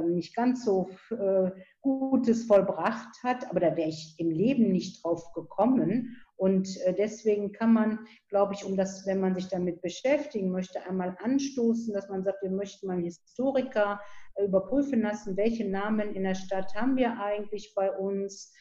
[0.01, 5.31] nicht ganz so äh, Gutes vollbracht hat, aber da wäre ich im Leben nicht drauf
[5.33, 6.17] gekommen.
[6.35, 10.85] Und äh, deswegen kann man, glaube ich, um das, wenn man sich damit beschäftigen möchte,
[10.85, 13.99] einmal anstoßen, dass man sagt, wir möchten mal einen Historiker
[14.35, 18.53] äh, überprüfen lassen, welche Namen in der Stadt haben wir eigentlich bei uns,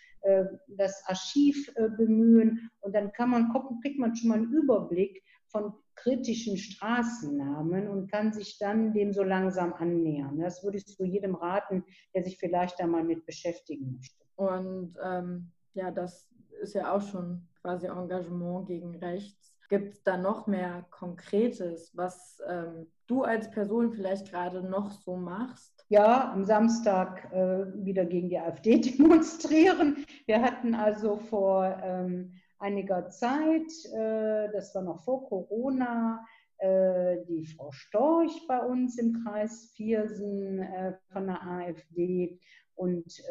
[0.66, 5.22] das Archiv bemühen und dann kann man gucken, kriegt man schon mal einen Überblick
[5.56, 10.38] von kritischen Straßennamen und kann sich dann dem so langsam annähern.
[10.38, 14.24] Das würde ich so jedem raten, der sich vielleicht da mal mit beschäftigen möchte.
[14.36, 16.28] Und ähm, ja, das
[16.60, 19.56] ist ja auch schon quasi Engagement gegen rechts.
[19.68, 25.16] Gibt es da noch mehr Konkretes, was ähm, du als Person vielleicht gerade noch so
[25.16, 25.84] machst?
[25.88, 30.04] Ja, am Samstag äh, wieder gegen die AfD demonstrieren.
[30.26, 36.24] Wir hatten also vor ähm, einiger Zeit, äh, das war noch vor Corona,
[36.58, 42.40] äh, die Frau Storch bei uns im Kreis Viersen äh, von der AfD.
[42.74, 43.22] Und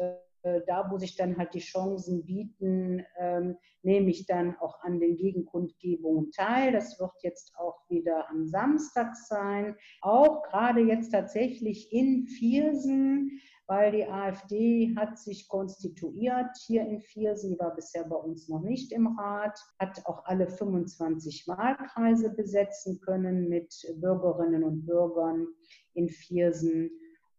[0.68, 5.16] da, wo sich dann halt die Chancen bieten, ähm, nehme ich dann auch an den
[5.16, 6.70] Gegenkundgebungen teil.
[6.70, 9.76] Das wird jetzt auch wieder am Samstag sein.
[10.02, 17.50] Auch gerade jetzt tatsächlich in Viersen weil die AfD hat sich konstituiert hier in Viersen,
[17.50, 23.00] die war bisher bei uns noch nicht im Rat, hat auch alle 25 Wahlkreise besetzen
[23.00, 25.48] können mit Bürgerinnen und Bürgern
[25.94, 26.90] in Viersen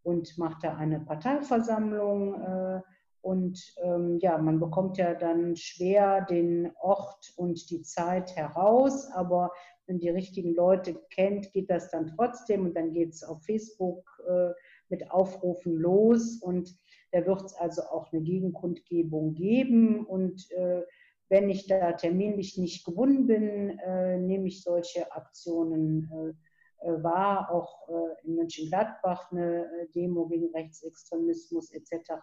[0.04, 2.42] und macht da eine Parteiversammlung.
[2.42, 2.82] Äh,
[3.22, 9.52] und ähm, ja, man bekommt ja dann schwer den Ort und die Zeit heraus, aber
[9.86, 14.06] wenn die richtigen Leute kennt, geht das dann trotzdem und dann geht es auf Facebook.
[14.28, 14.52] Äh,
[14.89, 16.78] mit Aufrufen los und
[17.12, 20.84] da wird es also auch eine Gegenkundgebung geben und äh,
[21.30, 27.52] wenn ich da terminlich nicht gebunden bin, äh, nehme ich solche Aktionen äh, äh wahr,
[27.52, 32.13] auch äh, in Mönchengladbach eine äh, Demo gegen Rechtsextremismus etc.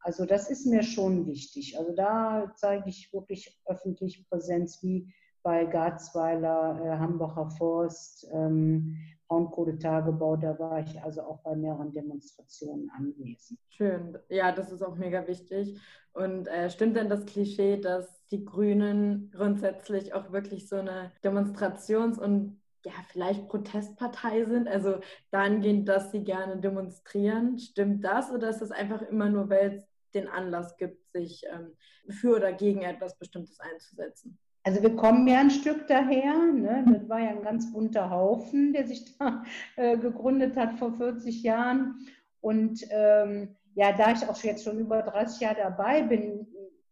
[0.00, 1.78] Also das ist mir schon wichtig.
[1.78, 8.96] Also da zeige ich wirklich öffentlich Präsenz wie bei Garzweiler, Hambacher Forst, ähm,
[9.28, 13.58] Braunkohletagebau, da war ich also auch bei mehreren Demonstrationen anwesend.
[13.70, 15.78] Schön, ja, das ist auch mega wichtig.
[16.12, 22.18] Und äh, stimmt denn das Klischee, dass die Grünen grundsätzlich auch wirklich so eine Demonstrations-
[22.18, 25.00] und ja, vielleicht Protestpartei sind, also
[25.32, 27.58] dahingehend, dass sie gerne demonstrieren.
[27.58, 31.76] Stimmt das oder ist das einfach immer nur, weil es den Anlass gibt, sich ähm,
[32.08, 34.38] für oder gegen etwas Bestimmtes einzusetzen?
[34.66, 36.34] Also wir kommen ja ein Stück daher.
[36.52, 36.84] Ne?
[36.92, 39.44] Das war ja ein ganz bunter Haufen, der sich da
[39.76, 42.04] äh, gegründet hat vor 40 Jahren.
[42.40, 46.48] Und ähm, ja, da ich auch jetzt schon über 30 Jahre dabei bin,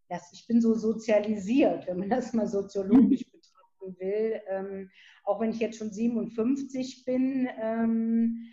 [0.09, 4.41] das, ich bin so sozialisiert, wenn man das mal soziologisch betrachten will.
[4.47, 4.91] Ähm,
[5.25, 8.51] auch wenn ich jetzt schon 57 bin, ähm,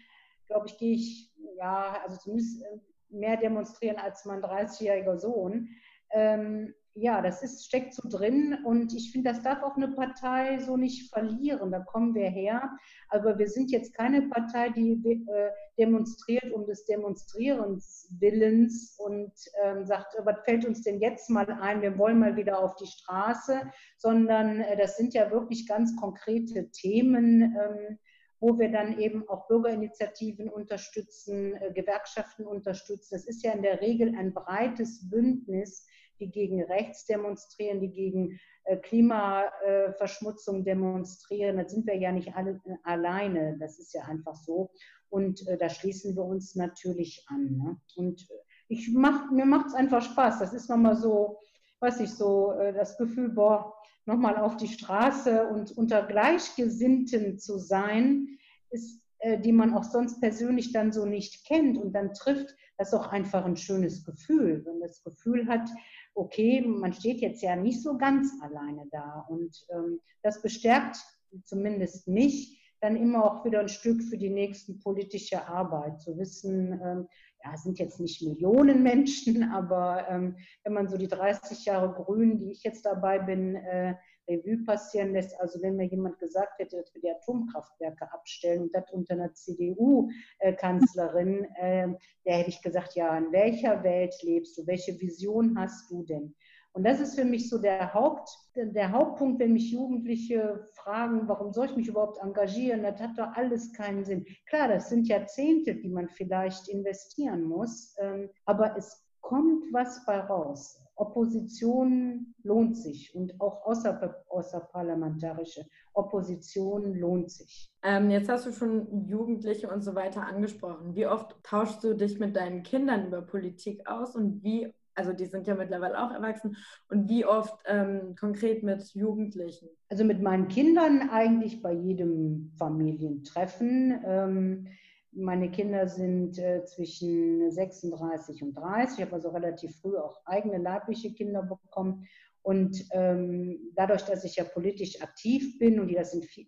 [0.47, 2.79] glaube ich, gehe ich, ja, also zumindest äh,
[3.09, 5.69] mehr demonstrieren als mein 30-jähriger Sohn.
[6.09, 10.59] Ähm, ja, das ist, steckt so drin und ich finde, das darf auch eine Partei
[10.59, 11.71] so nicht verlieren.
[11.71, 12.69] Da kommen wir her.
[13.09, 19.31] Aber wir sind jetzt keine Partei, die äh, demonstriert um des Demonstrierens Willens und
[19.63, 21.81] ähm, sagt, was fällt uns denn jetzt mal ein?
[21.81, 23.61] Wir wollen mal wieder auf die Straße,
[23.97, 27.41] sondern äh, das sind ja wirklich ganz konkrete Themen.
[27.41, 27.99] Ähm,
[28.41, 33.13] wo wir dann eben auch Bürgerinitiativen unterstützen, äh, Gewerkschaften unterstützen.
[33.13, 35.85] Das ist ja in der Regel ein breites Bündnis
[36.21, 41.57] die gegen rechts demonstrieren, die gegen äh, Klimaverschmutzung demonstrieren.
[41.57, 43.57] Da sind wir ja nicht alle äh, alleine.
[43.59, 44.71] Das ist ja einfach so.
[45.09, 47.57] Und äh, da schließen wir uns natürlich an.
[47.57, 47.77] Ne?
[47.95, 48.27] Und
[48.69, 50.39] ich mach, mir macht es einfach Spaß.
[50.39, 51.39] Das ist nochmal so,
[51.81, 53.73] weiß ich, so das Gefühl, boah,
[54.05, 58.37] nochmal auf die Straße und unter Gleichgesinnten zu sein,
[58.69, 59.01] ist,
[59.43, 63.09] die man auch sonst persönlich dann so nicht kennt und dann trifft, das ist auch
[63.09, 64.65] einfach ein schönes Gefühl.
[64.65, 65.69] Wenn man das Gefühl hat,
[66.13, 69.25] okay, man steht jetzt ja nicht so ganz alleine da.
[69.29, 70.97] Und ähm, das bestärkt
[71.45, 76.01] zumindest mich dann immer auch wieder ein Stück für die nächsten politische Arbeit.
[76.01, 77.07] Zu wissen, ähm,
[77.43, 82.37] ja, sind jetzt nicht Millionen Menschen, aber ähm, wenn man so die 30 Jahre Grün,
[82.39, 83.95] die ich jetzt dabei bin, äh,
[84.31, 85.39] Revue passieren lässt.
[85.39, 89.33] Also wenn mir jemand gesagt hätte, dass wir die Atomkraftwerke abstellen und das unter einer
[89.33, 91.87] CDU-Kanzlerin, äh,
[92.25, 94.67] da hätte ich gesagt, ja, in welcher Welt lebst du?
[94.67, 96.35] Welche Vision hast du denn?
[96.73, 101.51] Und das ist für mich so der, Haupt, der Hauptpunkt, wenn mich Jugendliche fragen, warum
[101.51, 102.83] soll ich mich überhaupt engagieren?
[102.83, 104.25] Das hat doch alles keinen Sinn.
[104.47, 110.19] Klar, das sind Jahrzehnte, die man vielleicht investieren muss, ähm, aber es kommt was bei
[110.19, 110.80] raus.
[110.95, 117.71] Opposition lohnt sich und auch außer, außerparlamentarische Opposition lohnt sich.
[117.83, 120.95] Ähm, jetzt hast du schon Jugendliche und so weiter angesprochen.
[120.95, 125.25] Wie oft tauschst du dich mit deinen Kindern über Politik aus und wie, also die
[125.25, 126.55] sind ja mittlerweile auch erwachsen,
[126.89, 129.69] und wie oft ähm, konkret mit Jugendlichen?
[129.89, 133.99] Also mit meinen Kindern eigentlich bei jedem Familientreffen.
[134.05, 134.67] Ähm,
[135.11, 138.99] meine Kinder sind äh, zwischen 36 und 30.
[138.99, 142.07] Ich habe also relativ früh auch eigene leibliche Kinder bekommen.
[142.43, 146.45] Und ähm, dadurch, dass ich ja politisch aktiv bin und die das vier,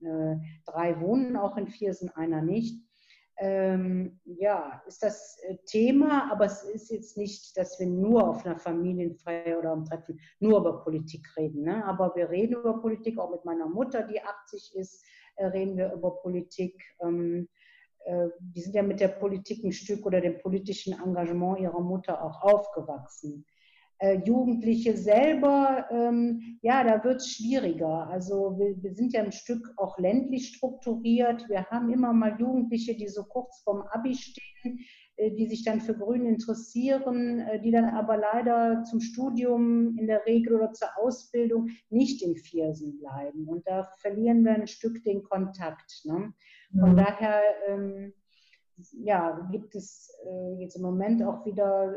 [0.00, 2.86] äh, drei wohnen auch in Viersen, einer nicht,
[3.38, 8.46] ähm, ja, ist das äh, Thema, aber es ist jetzt nicht, dass wir nur auf
[8.46, 11.64] einer Familienfeier oder am Treffen nur über Politik reden.
[11.64, 11.84] Ne?
[11.84, 15.04] Aber wir reden über Politik, auch mit meiner Mutter, die 80 ist,
[15.36, 16.82] äh, reden wir über Politik.
[17.00, 17.55] Ähm, äh,
[18.40, 22.40] die sind ja mit der Politik ein Stück oder dem politischen Engagement ihrer Mutter auch
[22.42, 23.44] aufgewachsen.
[23.98, 28.06] Äh, Jugendliche selber, ähm, ja, da wird es schwieriger.
[28.08, 31.48] Also wir, wir, sind ja ein Stück auch ländlich strukturiert.
[31.48, 34.80] Wir haben immer mal Jugendliche, die so kurz vorm Abi stehen,
[35.16, 40.06] äh, die sich dann für Grün interessieren, äh, die dann aber leider zum Studium in
[40.06, 43.48] der Regel oder zur Ausbildung nicht in Viersen bleiben.
[43.48, 46.02] Und da verlieren wir ein Stück den Kontakt.
[46.04, 46.34] Ne?
[46.72, 46.96] Von mhm.
[46.96, 48.12] daher ähm,
[48.92, 51.94] ja, gibt es äh, jetzt im Moment auch wieder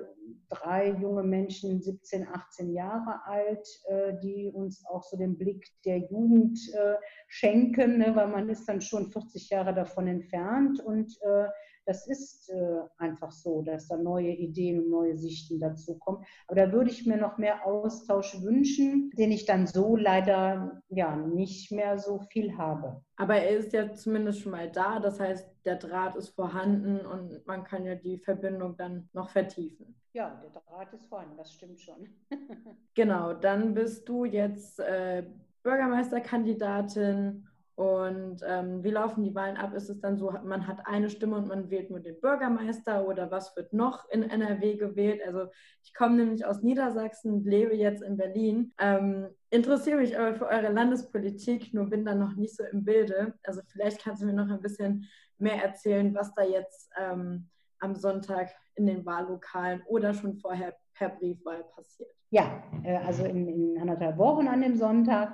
[0.50, 5.98] drei junge Menschen, 17, 18 Jahre alt, äh, die uns auch so den Blick der
[5.98, 6.96] Jugend äh,
[7.28, 11.48] schenken, ne, weil man ist dann schon 40 Jahre davon entfernt und äh,
[11.86, 16.24] das ist äh, einfach so, dass da neue Ideen und neue Sichten dazu kommen.
[16.48, 21.16] Aber da würde ich mir noch mehr Austausch wünschen, den ich dann so leider ja
[21.16, 23.02] nicht mehr so viel habe.
[23.16, 25.00] Aber er ist ja zumindest schon mal da.
[25.00, 29.96] Das heißt, der Draht ist vorhanden und man kann ja die Verbindung dann noch vertiefen.
[30.14, 32.10] Ja, der Draht ist vorhanden, das stimmt schon.
[32.96, 35.24] genau, dann bist du jetzt äh,
[35.64, 37.49] Bürgermeisterkandidatin
[37.80, 39.74] und ähm, wie laufen die Wahlen ab?
[39.74, 43.32] Ist es dann so, man hat eine Stimme und man wählt nur den Bürgermeister oder
[43.32, 45.22] was wird noch in NRW gewählt?
[45.26, 45.50] Also
[45.82, 50.74] ich komme nämlich aus Niedersachsen, lebe jetzt in Berlin, ähm, interessiere mich aber für eure
[50.74, 53.36] Landespolitik, nur bin da noch nicht so im Bilde.
[53.46, 55.08] Also vielleicht kannst du mir noch ein bisschen
[55.38, 57.48] mehr erzählen, was da jetzt ähm,
[57.80, 62.12] am Sonntag in den Wahllokalen oder schon vorher per Briefwahl passiert.
[62.30, 65.32] Ja, äh, also in, in anderthalb Wochen an dem Sonntag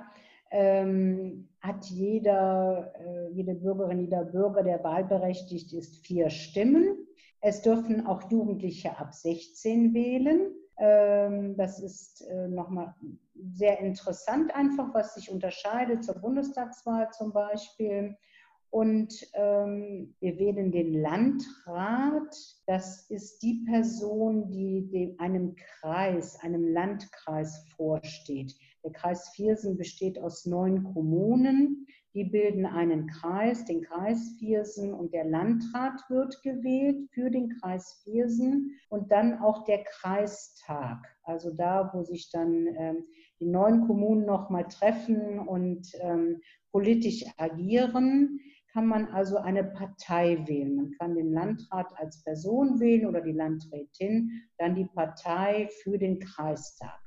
[0.50, 6.96] ähm, hat jeder, äh, jede Bürgerin, jeder Bürger, der wahlberechtigt ist, vier Stimmen.
[7.40, 10.52] Es dürfen auch Jugendliche ab 16 wählen.
[10.78, 12.94] Ähm, das ist äh, nochmal
[13.52, 18.16] sehr interessant einfach, was sich unterscheidet zur Bundestagswahl zum Beispiel.
[18.70, 22.36] Und ähm, wir wählen den Landrat.
[22.66, 28.54] Das ist die Person, die dem, einem Kreis, einem Landkreis vorsteht.
[28.86, 31.88] Der Kreis Viersen besteht aus neun Kommunen.
[32.14, 38.00] Die bilden einen Kreis, den Kreis Viersen, und der Landrat wird gewählt für den Kreis
[38.04, 43.04] Viersen und dann auch der Kreistag, also da, wo sich dann ähm,
[43.40, 48.38] die neun Kommunen nochmal treffen und ähm, politisch agieren
[48.72, 50.76] kann man also eine Partei wählen.
[50.76, 56.20] Man kann den Landrat als Person wählen oder die Landrätin, dann die Partei für den
[56.20, 57.05] Kreistag.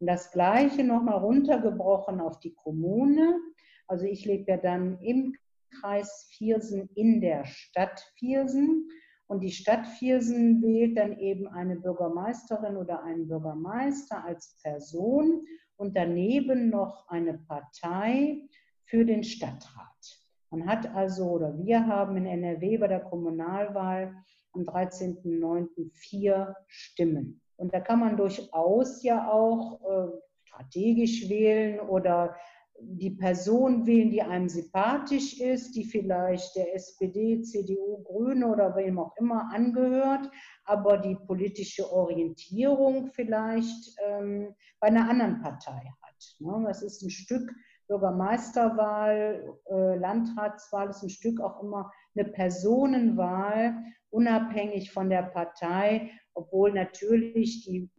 [0.00, 3.38] Und das Gleiche nochmal runtergebrochen auf die Kommune.
[3.86, 5.36] Also ich lebe ja dann im
[5.80, 8.88] Kreis Viersen in der Stadt Viersen.
[9.26, 15.46] Und die Stadt Viersen wählt dann eben eine Bürgermeisterin oder einen Bürgermeister als Person
[15.76, 18.48] und daneben noch eine Partei
[18.86, 20.20] für den Stadtrat.
[20.50, 24.16] Man hat also, oder wir haben in NRW bei der Kommunalwahl
[24.52, 25.92] am 13.09.
[25.92, 27.40] vier Stimmen.
[27.60, 30.10] Und da kann man durchaus ja auch äh,
[30.44, 32.34] strategisch wählen oder
[32.82, 38.98] die Person wählen, die einem sympathisch ist, die vielleicht der SPD, CDU, Grüne oder wem
[38.98, 40.30] auch immer angehört,
[40.64, 46.36] aber die politische Orientierung vielleicht ähm, bei einer anderen Partei hat.
[46.38, 46.64] Ne?
[46.66, 47.52] Das ist ein Stück
[47.88, 56.72] Bürgermeisterwahl, äh, Landratswahl ist ein Stück auch immer eine Personenwahl, unabhängig von der Partei, obwohl
[56.72, 57.90] natürlich die,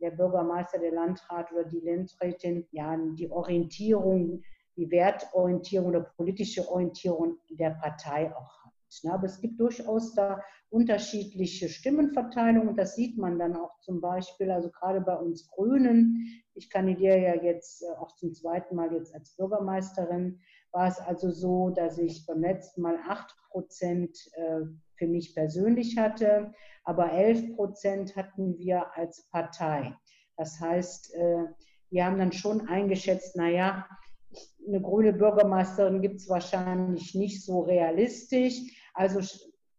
[0.00, 4.42] der Bürgermeister, der Landrat oder die Landrätin ja die Orientierung,
[4.76, 8.72] die Wertorientierung oder politische Orientierung der Partei auch hat.
[9.02, 9.12] Ne?
[9.12, 14.50] Aber es gibt durchaus da unterschiedliche Stimmenverteilungen und das sieht man dann auch zum Beispiel,
[14.50, 16.42] also gerade bei uns Grünen.
[16.54, 20.40] Ich kandidiere ja jetzt äh, auch zum zweiten Mal jetzt als Bürgermeisterin.
[20.72, 24.62] War es also so, dass ich beim letzten Mal 8 Prozent äh,
[24.96, 26.52] für mich persönlich hatte,
[26.84, 29.96] aber 11 Prozent hatten wir als Partei.
[30.36, 31.44] Das heißt, äh,
[31.90, 33.86] wir haben dann schon eingeschätzt, naja,
[34.66, 38.60] eine grüne Bürgermeisterin gibt es wahrscheinlich nicht so realistisch.
[38.94, 39.20] Also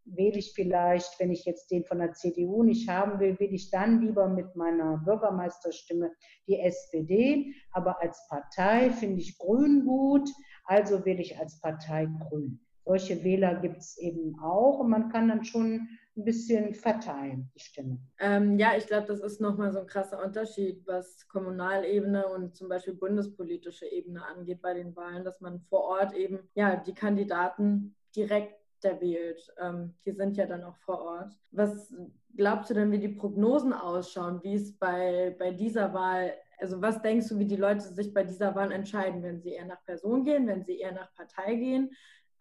[0.06, 3.72] wähle ich vielleicht, wenn ich jetzt den von der CDU nicht haben will, wähle ich
[3.72, 6.12] dann lieber mit meiner Bürgermeisterstimme
[6.48, 7.54] die SPD.
[7.72, 10.30] Aber als Partei finde ich Grün gut,
[10.66, 12.65] also wähle ich als Partei Grün.
[12.86, 17.60] Solche Wähler gibt es eben auch und man kann dann schon ein bisschen verteilen, die
[17.60, 18.00] Stimmen.
[18.20, 22.70] Ähm, ja, ich glaube, das ist nochmal so ein krasser Unterschied, was Kommunalebene und zum
[22.70, 27.96] Beispiel bundespolitische Ebene angeht bei den Wahlen, dass man vor Ort eben ja die Kandidaten
[28.16, 28.56] direkt
[29.00, 29.52] wählt.
[29.60, 31.34] Ähm, die sind ja dann auch vor Ort.
[31.52, 31.94] Was
[32.36, 37.02] glaubst du denn, wie die Prognosen ausschauen, wie es bei, bei dieser Wahl, also was
[37.02, 40.24] denkst du, wie die Leute sich bei dieser Wahl entscheiden, wenn sie eher nach Person
[40.24, 41.92] gehen, wenn sie eher nach Partei gehen?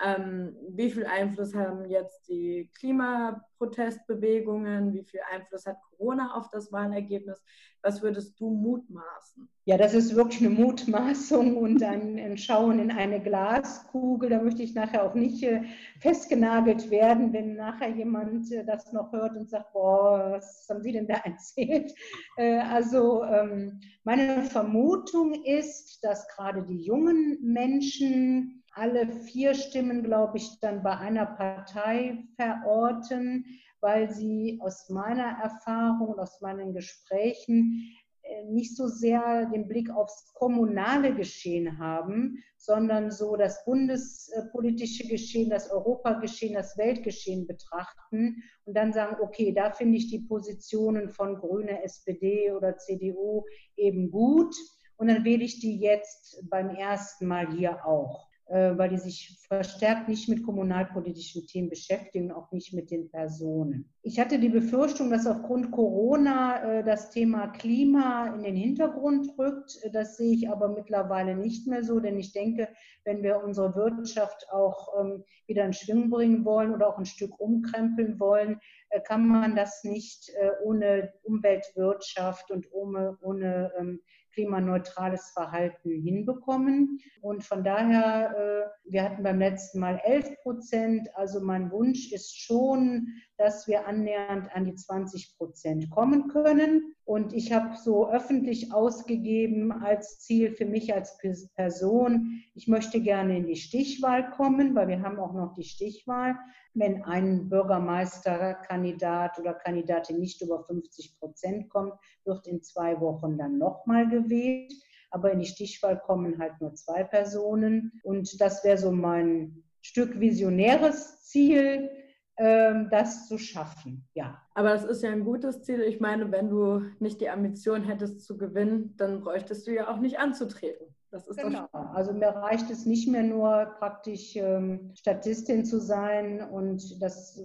[0.03, 4.93] Ähm, wie viel Einfluss haben jetzt die Klimaprotestbewegungen?
[4.93, 7.41] Wie viel Einfluss hat Corona auf das Wahlergebnis?
[7.83, 9.49] Was würdest du mutmaßen?
[9.67, 14.31] Ja, das ist wirklich eine Mutmaßung und ein Schauen in eine Glaskugel.
[14.31, 15.63] Da möchte ich nachher auch nicht äh,
[16.01, 20.93] festgenagelt werden, wenn nachher jemand äh, das noch hört und sagt, boah, was haben Sie
[20.93, 21.95] denn da erzählt?
[22.37, 30.39] Äh, also ähm, meine Vermutung ist, dass gerade die jungen Menschen alle vier Stimmen, glaube
[30.39, 33.45] ich, dann bei einer Partei verorten,
[33.81, 39.91] weil sie aus meiner Erfahrung und aus meinen Gesprächen äh, nicht so sehr den Blick
[39.91, 48.75] aufs kommunale Geschehen haben, sondern so das bundespolitische Geschehen, das Europageschehen, das Weltgeschehen betrachten und
[48.75, 53.45] dann sagen, okay, da finde ich die Positionen von Grüne, SPD oder CDU
[53.77, 54.55] eben gut
[54.97, 58.29] und dann wähle ich die jetzt beim ersten Mal hier auch.
[58.47, 63.89] Äh, weil die sich verstärkt nicht mit kommunalpolitischen Themen beschäftigen, auch nicht mit den Personen.
[64.03, 69.79] Ich hatte die Befürchtung, dass aufgrund Corona äh, das Thema Klima in den Hintergrund rückt.
[69.95, 72.69] Das sehe ich aber mittlerweile nicht mehr so, denn ich denke,
[73.05, 77.41] wenn wir unsere Wirtschaft auch ähm, wieder in Schwung bringen wollen oder auch ein Stück
[77.41, 78.61] umkrempeln wollen,
[79.01, 80.31] kann man das nicht
[80.63, 84.01] ohne Umweltwirtschaft und ohne, ohne ähm,
[84.35, 87.01] klimaneutrales Verhalten hinbekommen.
[87.23, 91.09] Und von daher, äh, wir hatten beim letzten Mal 11 Prozent.
[91.15, 96.95] Also mein Wunsch ist schon, dass wir annähernd an die 20 Prozent kommen können.
[97.05, 101.19] Und ich habe so öffentlich ausgegeben als Ziel für mich als
[101.55, 106.37] Person, ich möchte gerne in die Stichwahl kommen, weil wir haben auch noch die Stichwahl.
[106.73, 113.59] Wenn ein Bürgermeisterkandidat oder Kandidatin nicht über 50 Prozent kommt, wird in zwei Wochen dann
[113.59, 114.73] nochmal gewählt.
[115.11, 118.01] Aber in die Stichwahl kommen halt nur zwei Personen.
[118.03, 121.91] Und das wäre so mein Stück visionäres Ziel,
[122.37, 124.09] das zu schaffen.
[124.15, 124.43] Ja.
[124.55, 125.83] Aber das ist ja ein gutes Ziel.
[125.83, 129.99] Ich meine, wenn du nicht die Ambition hättest zu gewinnen, dann bräuchtest du ja auch
[129.99, 130.87] nicht anzutreten.
[131.13, 131.69] Das ist genau.
[131.73, 137.41] Also mir reicht es nicht mehr nur praktisch ähm, Statistin zu sein und das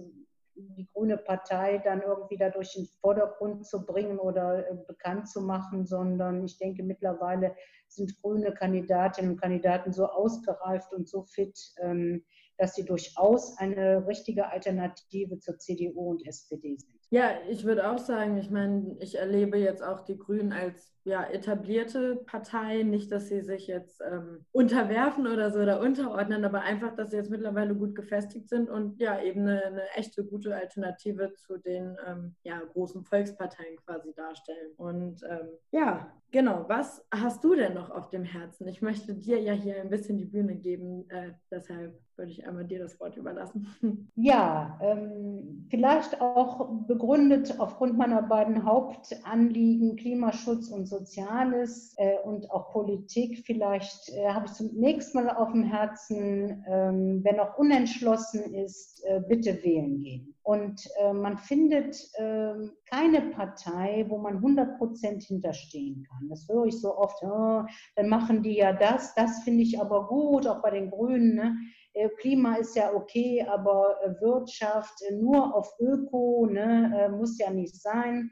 [0.56, 5.40] die Grüne Partei dann irgendwie dadurch in den Vordergrund zu bringen oder äh, bekannt zu
[5.40, 7.54] machen, sondern ich denke, mittlerweile
[7.88, 12.24] sind grüne Kandidatinnen und Kandidaten so ausgereift und so fit, ähm,
[12.60, 17.00] dass sie durchaus eine richtige Alternative zur CDU und SPD sind.
[17.08, 21.24] Ja, ich würde auch sagen, ich meine, ich erlebe jetzt auch die Grünen als ja,
[21.24, 26.94] etablierte Partei, nicht, dass sie sich jetzt ähm, unterwerfen oder so oder unterordnen, aber einfach,
[26.94, 31.32] dass sie jetzt mittlerweile gut gefestigt sind und ja, eben eine, eine echte gute Alternative
[31.34, 34.72] zu den ähm, ja, großen Volksparteien quasi darstellen.
[34.76, 38.68] Und ähm, ja, genau, was hast du denn noch auf dem Herzen?
[38.68, 42.66] Ich möchte dir ja hier ein bisschen die Bühne geben, äh, deshalb würde ich einmal
[42.66, 43.66] dir das Wort überlassen.
[44.14, 52.70] Ja, ähm, vielleicht auch begründet aufgrund meiner beiden Hauptanliegen Klimaschutz und Soziales äh, und auch
[52.70, 53.42] Politik.
[53.46, 59.22] Vielleicht äh, habe ich zunächst mal auf dem Herzen, ähm, wer noch unentschlossen ist, äh,
[59.26, 60.34] bitte wählen gehen.
[60.42, 66.28] Und äh, man findet ähm, keine Partei, wo man 100 Prozent hinterstehen kann.
[66.28, 67.62] Das höre ich so oft, oh,
[67.96, 71.36] dann machen die ja das, das finde ich aber gut, auch bei den Grünen.
[71.36, 71.56] Ne?
[71.92, 77.50] Äh, Klima ist ja okay, aber äh, Wirtschaft äh, nur auf Öko ne, muss ja
[77.50, 78.30] nicht sein.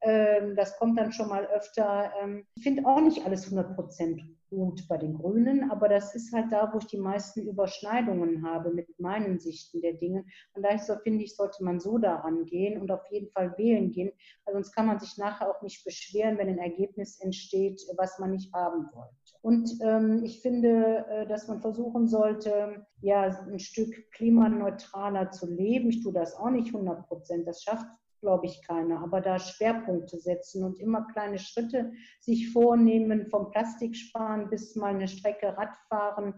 [0.00, 2.12] Ähm, das kommt dann schon mal öfter.
[2.22, 6.32] Ähm, ich finde auch nicht alles 100 Prozent gut bei den Grünen, aber das ist
[6.32, 10.24] halt da, wo ich die meisten Überschneidungen habe mit meinen Sichten der Dinge.
[10.54, 13.90] Und daher so, finde ich, sollte man so daran gehen und auf jeden Fall wählen
[13.90, 14.12] gehen,
[14.44, 18.30] weil sonst kann man sich nachher auch nicht beschweren, wenn ein Ergebnis entsteht, was man
[18.30, 19.17] nicht haben wollte.
[19.40, 25.90] Und ähm, ich finde, äh, dass man versuchen sollte, ja, ein Stück klimaneutraler zu leben.
[25.90, 27.46] Ich tue das auch nicht 100 Prozent.
[27.46, 27.86] Das schafft
[28.20, 29.00] glaube ich, keiner.
[29.00, 35.08] Aber da Schwerpunkte setzen und immer kleine Schritte sich vornehmen, vom Plastiksparen bis mal eine
[35.08, 36.34] Strecke Radfahren,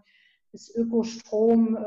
[0.53, 1.81] bis Ökostrom, äh,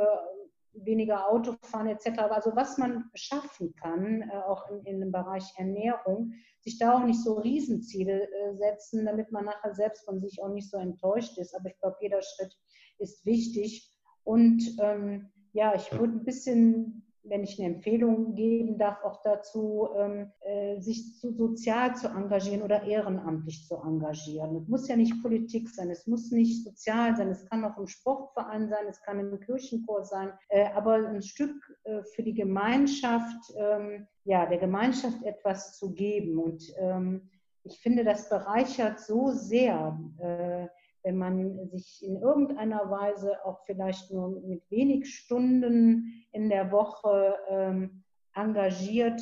[0.73, 2.19] weniger Autofahren etc.
[2.29, 7.05] Also was man schaffen kann, äh, auch in, in, dem Bereich Ernährung, sich da auch
[7.05, 11.37] nicht so Riesenziele äh, setzen, damit man nachher selbst von sich auch nicht so enttäuscht
[11.37, 11.55] ist.
[11.55, 12.57] Aber ich glaube, jeder Schritt
[12.97, 13.91] ist wichtig.
[14.23, 19.89] Und ähm, ja, ich würde ein bisschen wenn ich eine Empfehlung geben darf, auch dazu,
[19.97, 24.55] ähm, äh, sich zu sozial zu engagieren oder ehrenamtlich zu engagieren.
[24.55, 27.87] Es muss ja nicht Politik sein, es muss nicht sozial sein, es kann auch im
[27.87, 33.53] Sportverein sein, es kann im Kirchenchor sein, äh, aber ein Stück äh, für die Gemeinschaft,
[33.57, 36.37] ähm, ja, der Gemeinschaft etwas zu geben.
[36.37, 37.29] Und ähm,
[37.63, 40.67] ich finde, das bereichert so sehr äh,
[41.03, 47.35] wenn man sich in irgendeiner Weise auch vielleicht nur mit wenig Stunden in der Woche
[47.49, 49.21] ähm, engagiert,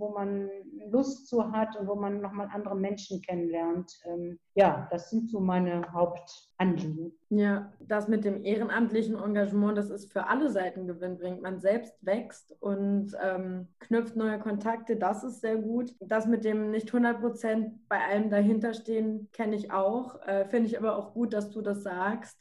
[0.00, 0.50] wo man
[0.90, 3.92] Lust zu hat und wo man nochmal andere Menschen kennenlernt.
[4.04, 7.12] Ähm, ja, das sind so meine Hauptanliegen.
[7.28, 11.42] Ja, das mit dem ehrenamtlichen Engagement, das ist für alle Seiten gewinnbringend.
[11.42, 15.94] Man selbst wächst und ähm, knüpft neue Kontakte, das ist sehr gut.
[16.00, 20.20] Das mit dem nicht 100 Prozent bei allem dahinterstehen, kenne ich auch.
[20.26, 22.36] Äh, Finde ich aber auch gut, dass du das sagst,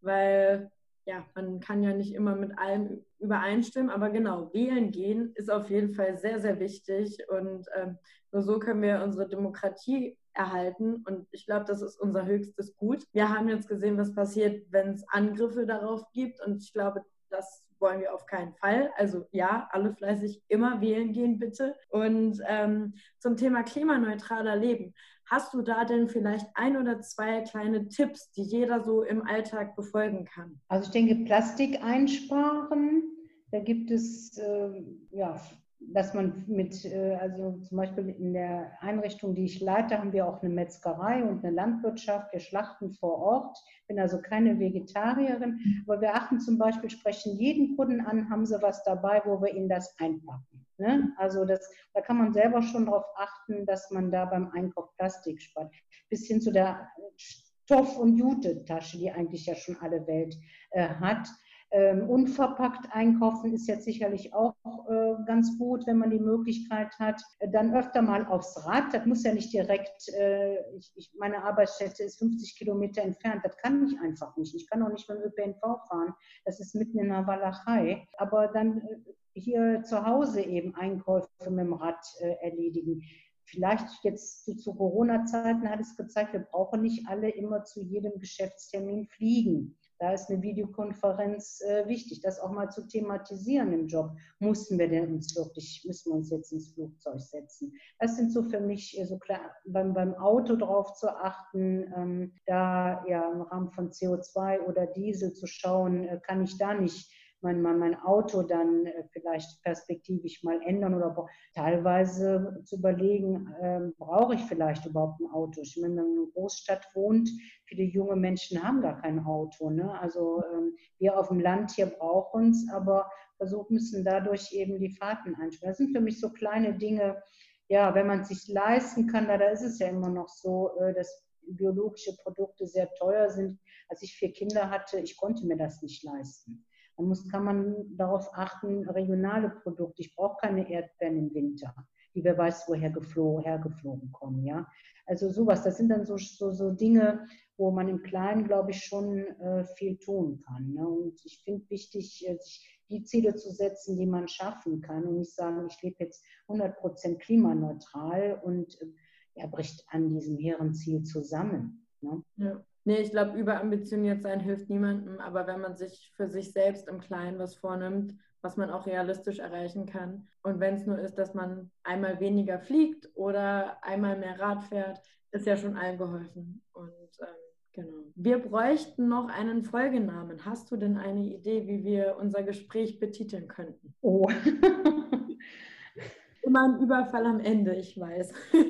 [0.00, 0.70] weil
[1.08, 5.70] ja, man kann ja nicht immer mit allem übereinstimmen, aber genau, wählen gehen ist auf
[5.70, 7.96] jeden Fall sehr, sehr wichtig und ähm,
[8.30, 13.06] nur so können wir unsere Demokratie erhalten und ich glaube, das ist unser höchstes Gut.
[13.12, 17.64] Wir haben jetzt gesehen, was passiert, wenn es Angriffe darauf gibt und ich glaube, das
[17.80, 18.90] wollen wir auf keinen Fall.
[18.96, 21.74] Also ja, alle fleißig immer wählen gehen, bitte.
[21.88, 24.94] Und ähm, zum Thema klimaneutraler Leben.
[25.30, 29.76] Hast du da denn vielleicht ein oder zwei kleine Tipps, die jeder so im Alltag
[29.76, 30.60] befolgen kann?
[30.68, 33.02] Also ich denke, Plastik einsparen.
[33.50, 35.40] Da gibt es äh, ja
[35.80, 40.26] dass man mit, äh, also zum Beispiel in der Einrichtung, die ich leite, haben wir
[40.26, 42.32] auch eine Metzgerei und eine Landwirtschaft.
[42.32, 43.58] Wir schlachten vor Ort.
[43.82, 48.44] Ich bin also keine Vegetarierin, aber wir achten zum Beispiel, sprechen jeden Kunden an, haben
[48.44, 50.57] sie was dabei, wo wir ihnen das einpacken.
[50.78, 51.12] Ne?
[51.16, 55.42] Also das, da kann man selber schon darauf achten, dass man da beim Einkauf Plastik
[55.42, 55.72] spart.
[56.08, 60.36] Bis hin zu der Stoff- und Jute-Tasche, die eigentlich ja schon alle Welt
[60.70, 61.28] äh, hat.
[61.70, 64.54] Ähm, unverpackt einkaufen ist jetzt sicherlich auch
[64.88, 67.20] äh, ganz gut, wenn man die Möglichkeit hat.
[67.52, 68.94] Dann öfter mal aufs Rad.
[68.94, 73.42] Das muss ja nicht direkt, äh, ich, ich, meine Arbeitsstätte ist 50 Kilometer entfernt.
[73.44, 74.54] Das kann ich einfach nicht.
[74.54, 76.14] Ich kann auch nicht mit dem ÖPNV fahren.
[76.46, 78.06] Das ist mitten in der Walachei.
[78.16, 83.02] Aber dann äh, hier zu Hause eben Einkäufe mit dem Rad äh, erledigen
[83.48, 88.18] vielleicht jetzt zu, zu Corona-Zeiten hat es gezeigt, wir brauchen nicht alle immer zu jedem
[88.18, 94.10] Geschäftstermin fliegen Da ist eine Videokonferenz äh, wichtig, das auch mal zu thematisieren im Job.
[94.38, 97.72] Mussten wir denn uns wirklich, müssen wir uns jetzt ins Flugzeug setzen?
[97.98, 102.32] Das sind so für mich äh, so klar, beim, beim Auto drauf zu achten, ähm,
[102.46, 107.10] da ja im Rahmen von CO2 oder Diesel zu schauen, äh, kann ich da nicht
[107.40, 113.80] mein, mein, mein Auto dann äh, vielleicht perspektivisch mal ändern oder teilweise zu überlegen, äh,
[113.98, 115.60] brauche ich vielleicht überhaupt ein Auto?
[115.62, 117.28] Ich meine, wenn man in einer Großstadt wohnt,
[117.66, 119.70] viele junge Menschen haben gar kein Auto.
[119.70, 119.98] Ne?
[120.00, 124.90] Also ähm, wir auf dem Land hier brauchen es, aber versuchen müssen dadurch eben die
[124.90, 125.70] Fahrten einsparen.
[125.70, 127.22] Das sind für mich so kleine Dinge,
[127.68, 130.76] ja, wenn man es sich leisten kann, da, da ist es ja immer noch so,
[130.80, 133.58] äh, dass biologische Produkte sehr teuer sind.
[133.88, 136.66] Als ich vier Kinder hatte, ich konnte mir das nicht leisten.
[136.98, 140.02] Dann muss, kann man darauf achten, regionale Produkte.
[140.02, 141.72] Ich brauche keine Erdbeeren im Winter,
[142.14, 144.44] die wer weiß woher geflogen, hergeflogen kommen.
[144.44, 144.66] Ja?
[145.06, 147.26] Also sowas, das sind dann so, so, so Dinge,
[147.56, 150.72] wo man im Kleinen, glaube ich, schon äh, viel tun kann.
[150.74, 150.86] Ne?
[150.86, 155.18] Und ich finde wichtig, äh, sich die Ziele zu setzen, die man schaffen kann und
[155.18, 158.86] nicht sagen, ich lebe jetzt 100% klimaneutral und äh,
[159.34, 161.86] er bricht an diesem hehren Ziel zusammen.
[162.00, 162.24] Ne?
[162.36, 162.64] Ja.
[162.88, 167.00] Nee, ich glaube, überambitioniert sein hilft niemandem, aber wenn man sich für sich selbst im
[167.00, 170.26] Kleinen was vornimmt, was man auch realistisch erreichen kann.
[170.42, 175.02] Und wenn es nur ist, dass man einmal weniger fliegt oder einmal mehr Rad fährt,
[175.32, 176.62] ist ja schon allen geholfen.
[176.72, 176.88] Und
[177.20, 177.26] ähm,
[177.74, 178.04] genau.
[178.14, 180.46] Wir bräuchten noch einen Folgenamen.
[180.46, 183.92] Hast du denn eine Idee, wie wir unser Gespräch betiteln könnten?
[184.00, 184.30] Oh.
[186.42, 188.32] Immer ein Überfall am Ende, ich weiß.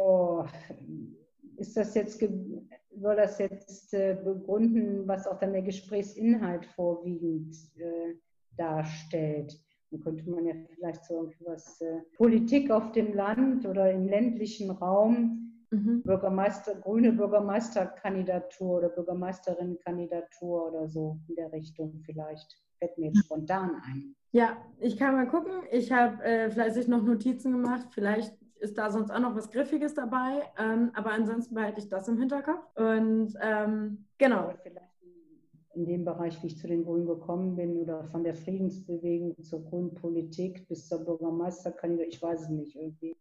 [0.00, 0.46] oh.
[1.58, 2.18] Ist das jetzt
[3.00, 8.14] soll das jetzt äh, begründen, was auch dann der Gesprächsinhalt vorwiegend äh,
[8.56, 9.58] darstellt.
[9.90, 14.70] Dann könnte man ja vielleicht so irgendwas äh, Politik auf dem Land oder im ländlichen
[14.70, 16.02] Raum, mhm.
[16.02, 22.62] Bürgermeister, grüne Bürgermeisterkandidatur oder Bürgermeisterinnenkandidatur oder so in der Richtung vielleicht.
[22.78, 24.14] Fällt mir jetzt spontan ein.
[24.30, 25.52] Ja, ich kann mal gucken.
[25.72, 27.88] Ich habe äh, fleißig noch Notizen gemacht.
[27.90, 30.42] Vielleicht ist da sonst auch noch was Griffiges dabei.
[30.58, 32.64] Ähm, aber ansonsten behalte ich das im Hinterkopf.
[32.76, 34.52] Und ähm, genau.
[34.62, 34.88] Vielleicht
[35.78, 39.64] in dem Bereich, wie ich zu den Grünen gekommen bin oder von der Friedensbewegung zur
[39.64, 43.16] grünen Politik bis zur Bürgermeisterkandidatur, ich weiß es nicht irgendwie.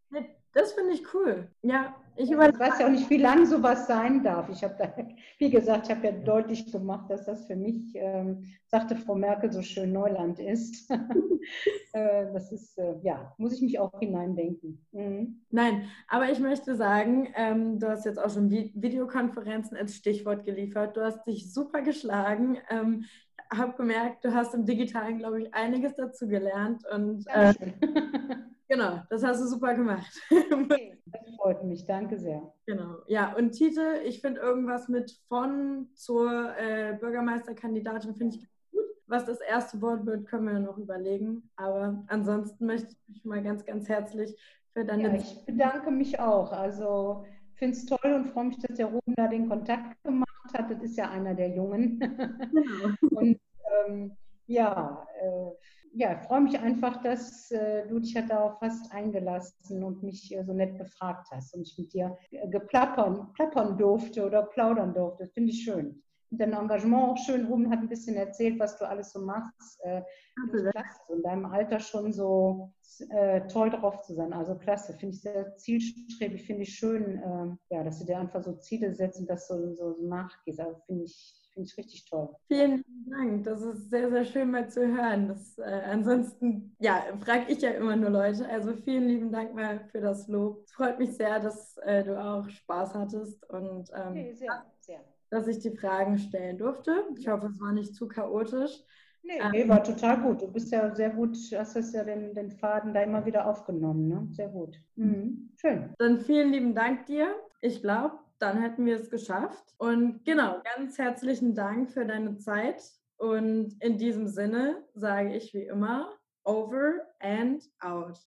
[0.53, 1.47] Das finde ich cool.
[1.61, 4.49] Ja, ich, ich weiß ja auch nicht, wie lange sowas sein darf.
[4.49, 4.91] Ich habe da,
[5.37, 9.51] wie gesagt, ich habe ja deutlich gemacht, dass das für mich, ähm, sagte Frau Merkel
[9.51, 10.89] so schön, Neuland ist.
[11.93, 14.83] äh, das ist, äh, ja, muss ich mich auch hineindenken.
[14.91, 15.41] Mhm.
[15.51, 20.97] Nein, aber ich möchte sagen, ähm, du hast jetzt auch schon Videokonferenzen als Stichwort geliefert.
[20.97, 22.57] Du hast dich super geschlagen.
[22.69, 23.05] Ähm,
[23.51, 27.53] habe gemerkt, du hast im Digitalen, glaube ich, einiges dazu gelernt und äh,
[28.69, 30.11] Genau, das hast du super gemacht.
[30.29, 32.53] Okay, das freut mich, danke sehr.
[32.65, 38.41] Genau, ja, und Titel, ich finde irgendwas mit von zur äh, Bürgermeisterkandidatin finde ich
[38.71, 38.83] gut.
[39.05, 41.49] Was das erste Wort wird, können wir noch überlegen.
[41.55, 44.35] Aber ansonsten möchte ich mich mal ganz, ganz herzlich
[44.73, 45.03] für deine.
[45.03, 46.51] Ja, ich bedanke mich auch.
[46.51, 47.25] Also
[47.57, 50.69] finde es toll und freue mich, dass der Ruben da den Kontakt gemacht hat.
[50.69, 51.99] Das ist ja einer der Jungen.
[51.99, 52.95] Genau.
[53.21, 53.39] und
[53.87, 55.51] ähm, ja, äh,
[55.97, 60.33] ja, ich freue mich einfach, dass äh, du dich ja darauf hast eingelassen und mich
[60.35, 64.93] äh, so nett befragt hast und ich mit dir äh, geplappern plappern durfte oder plaudern
[64.93, 65.23] durfte.
[65.23, 66.03] Das finde ich schön.
[66.29, 67.47] Und dein Engagement auch schön.
[67.47, 69.79] Ruben hat ein bisschen erzählt, was du alles so machst.
[69.83, 70.03] Äh,
[70.51, 71.13] klasse.
[71.15, 72.73] In deinem Alter schon so
[73.09, 74.33] äh, toll drauf zu sein.
[74.33, 74.93] Also klasse.
[74.93, 76.43] Finde ich sehr zielstrebig.
[76.45, 79.73] Finde ich schön, äh, ja, dass du dir einfach so Ziele setzt und das so,
[79.73, 80.59] so nachgehst.
[80.59, 82.29] Also finde ich Finde ich richtig toll.
[82.47, 83.43] Vielen Dank.
[83.43, 85.27] Das ist sehr, sehr schön mal zu hören.
[85.27, 88.47] Das, äh, ansonsten, ja, frage ich ja immer nur Leute.
[88.47, 90.61] Also vielen lieben Dank mal für das Lob.
[90.65, 94.99] Es freut mich sehr, dass äh, du auch Spaß hattest und ähm, okay, sehr, sehr.
[95.31, 97.05] dass ich die Fragen stellen durfte.
[97.17, 98.83] Ich hoffe, es war nicht zu chaotisch.
[99.23, 100.43] Nee, ähm, nee, war total gut.
[100.43, 104.07] Du bist ja sehr gut, hast es ja den, den Faden da immer wieder aufgenommen.
[104.07, 104.27] Ne?
[104.29, 104.79] Sehr gut.
[104.95, 105.49] Mhm.
[105.55, 105.89] Schön.
[105.97, 107.35] Dann vielen lieben Dank dir.
[107.61, 109.73] Ich glaube, dann hätten wir es geschafft.
[109.77, 112.81] Und genau, ganz herzlichen Dank für deine Zeit.
[113.17, 116.13] Und in diesem Sinne sage ich wie immer,
[116.43, 118.19] over and out.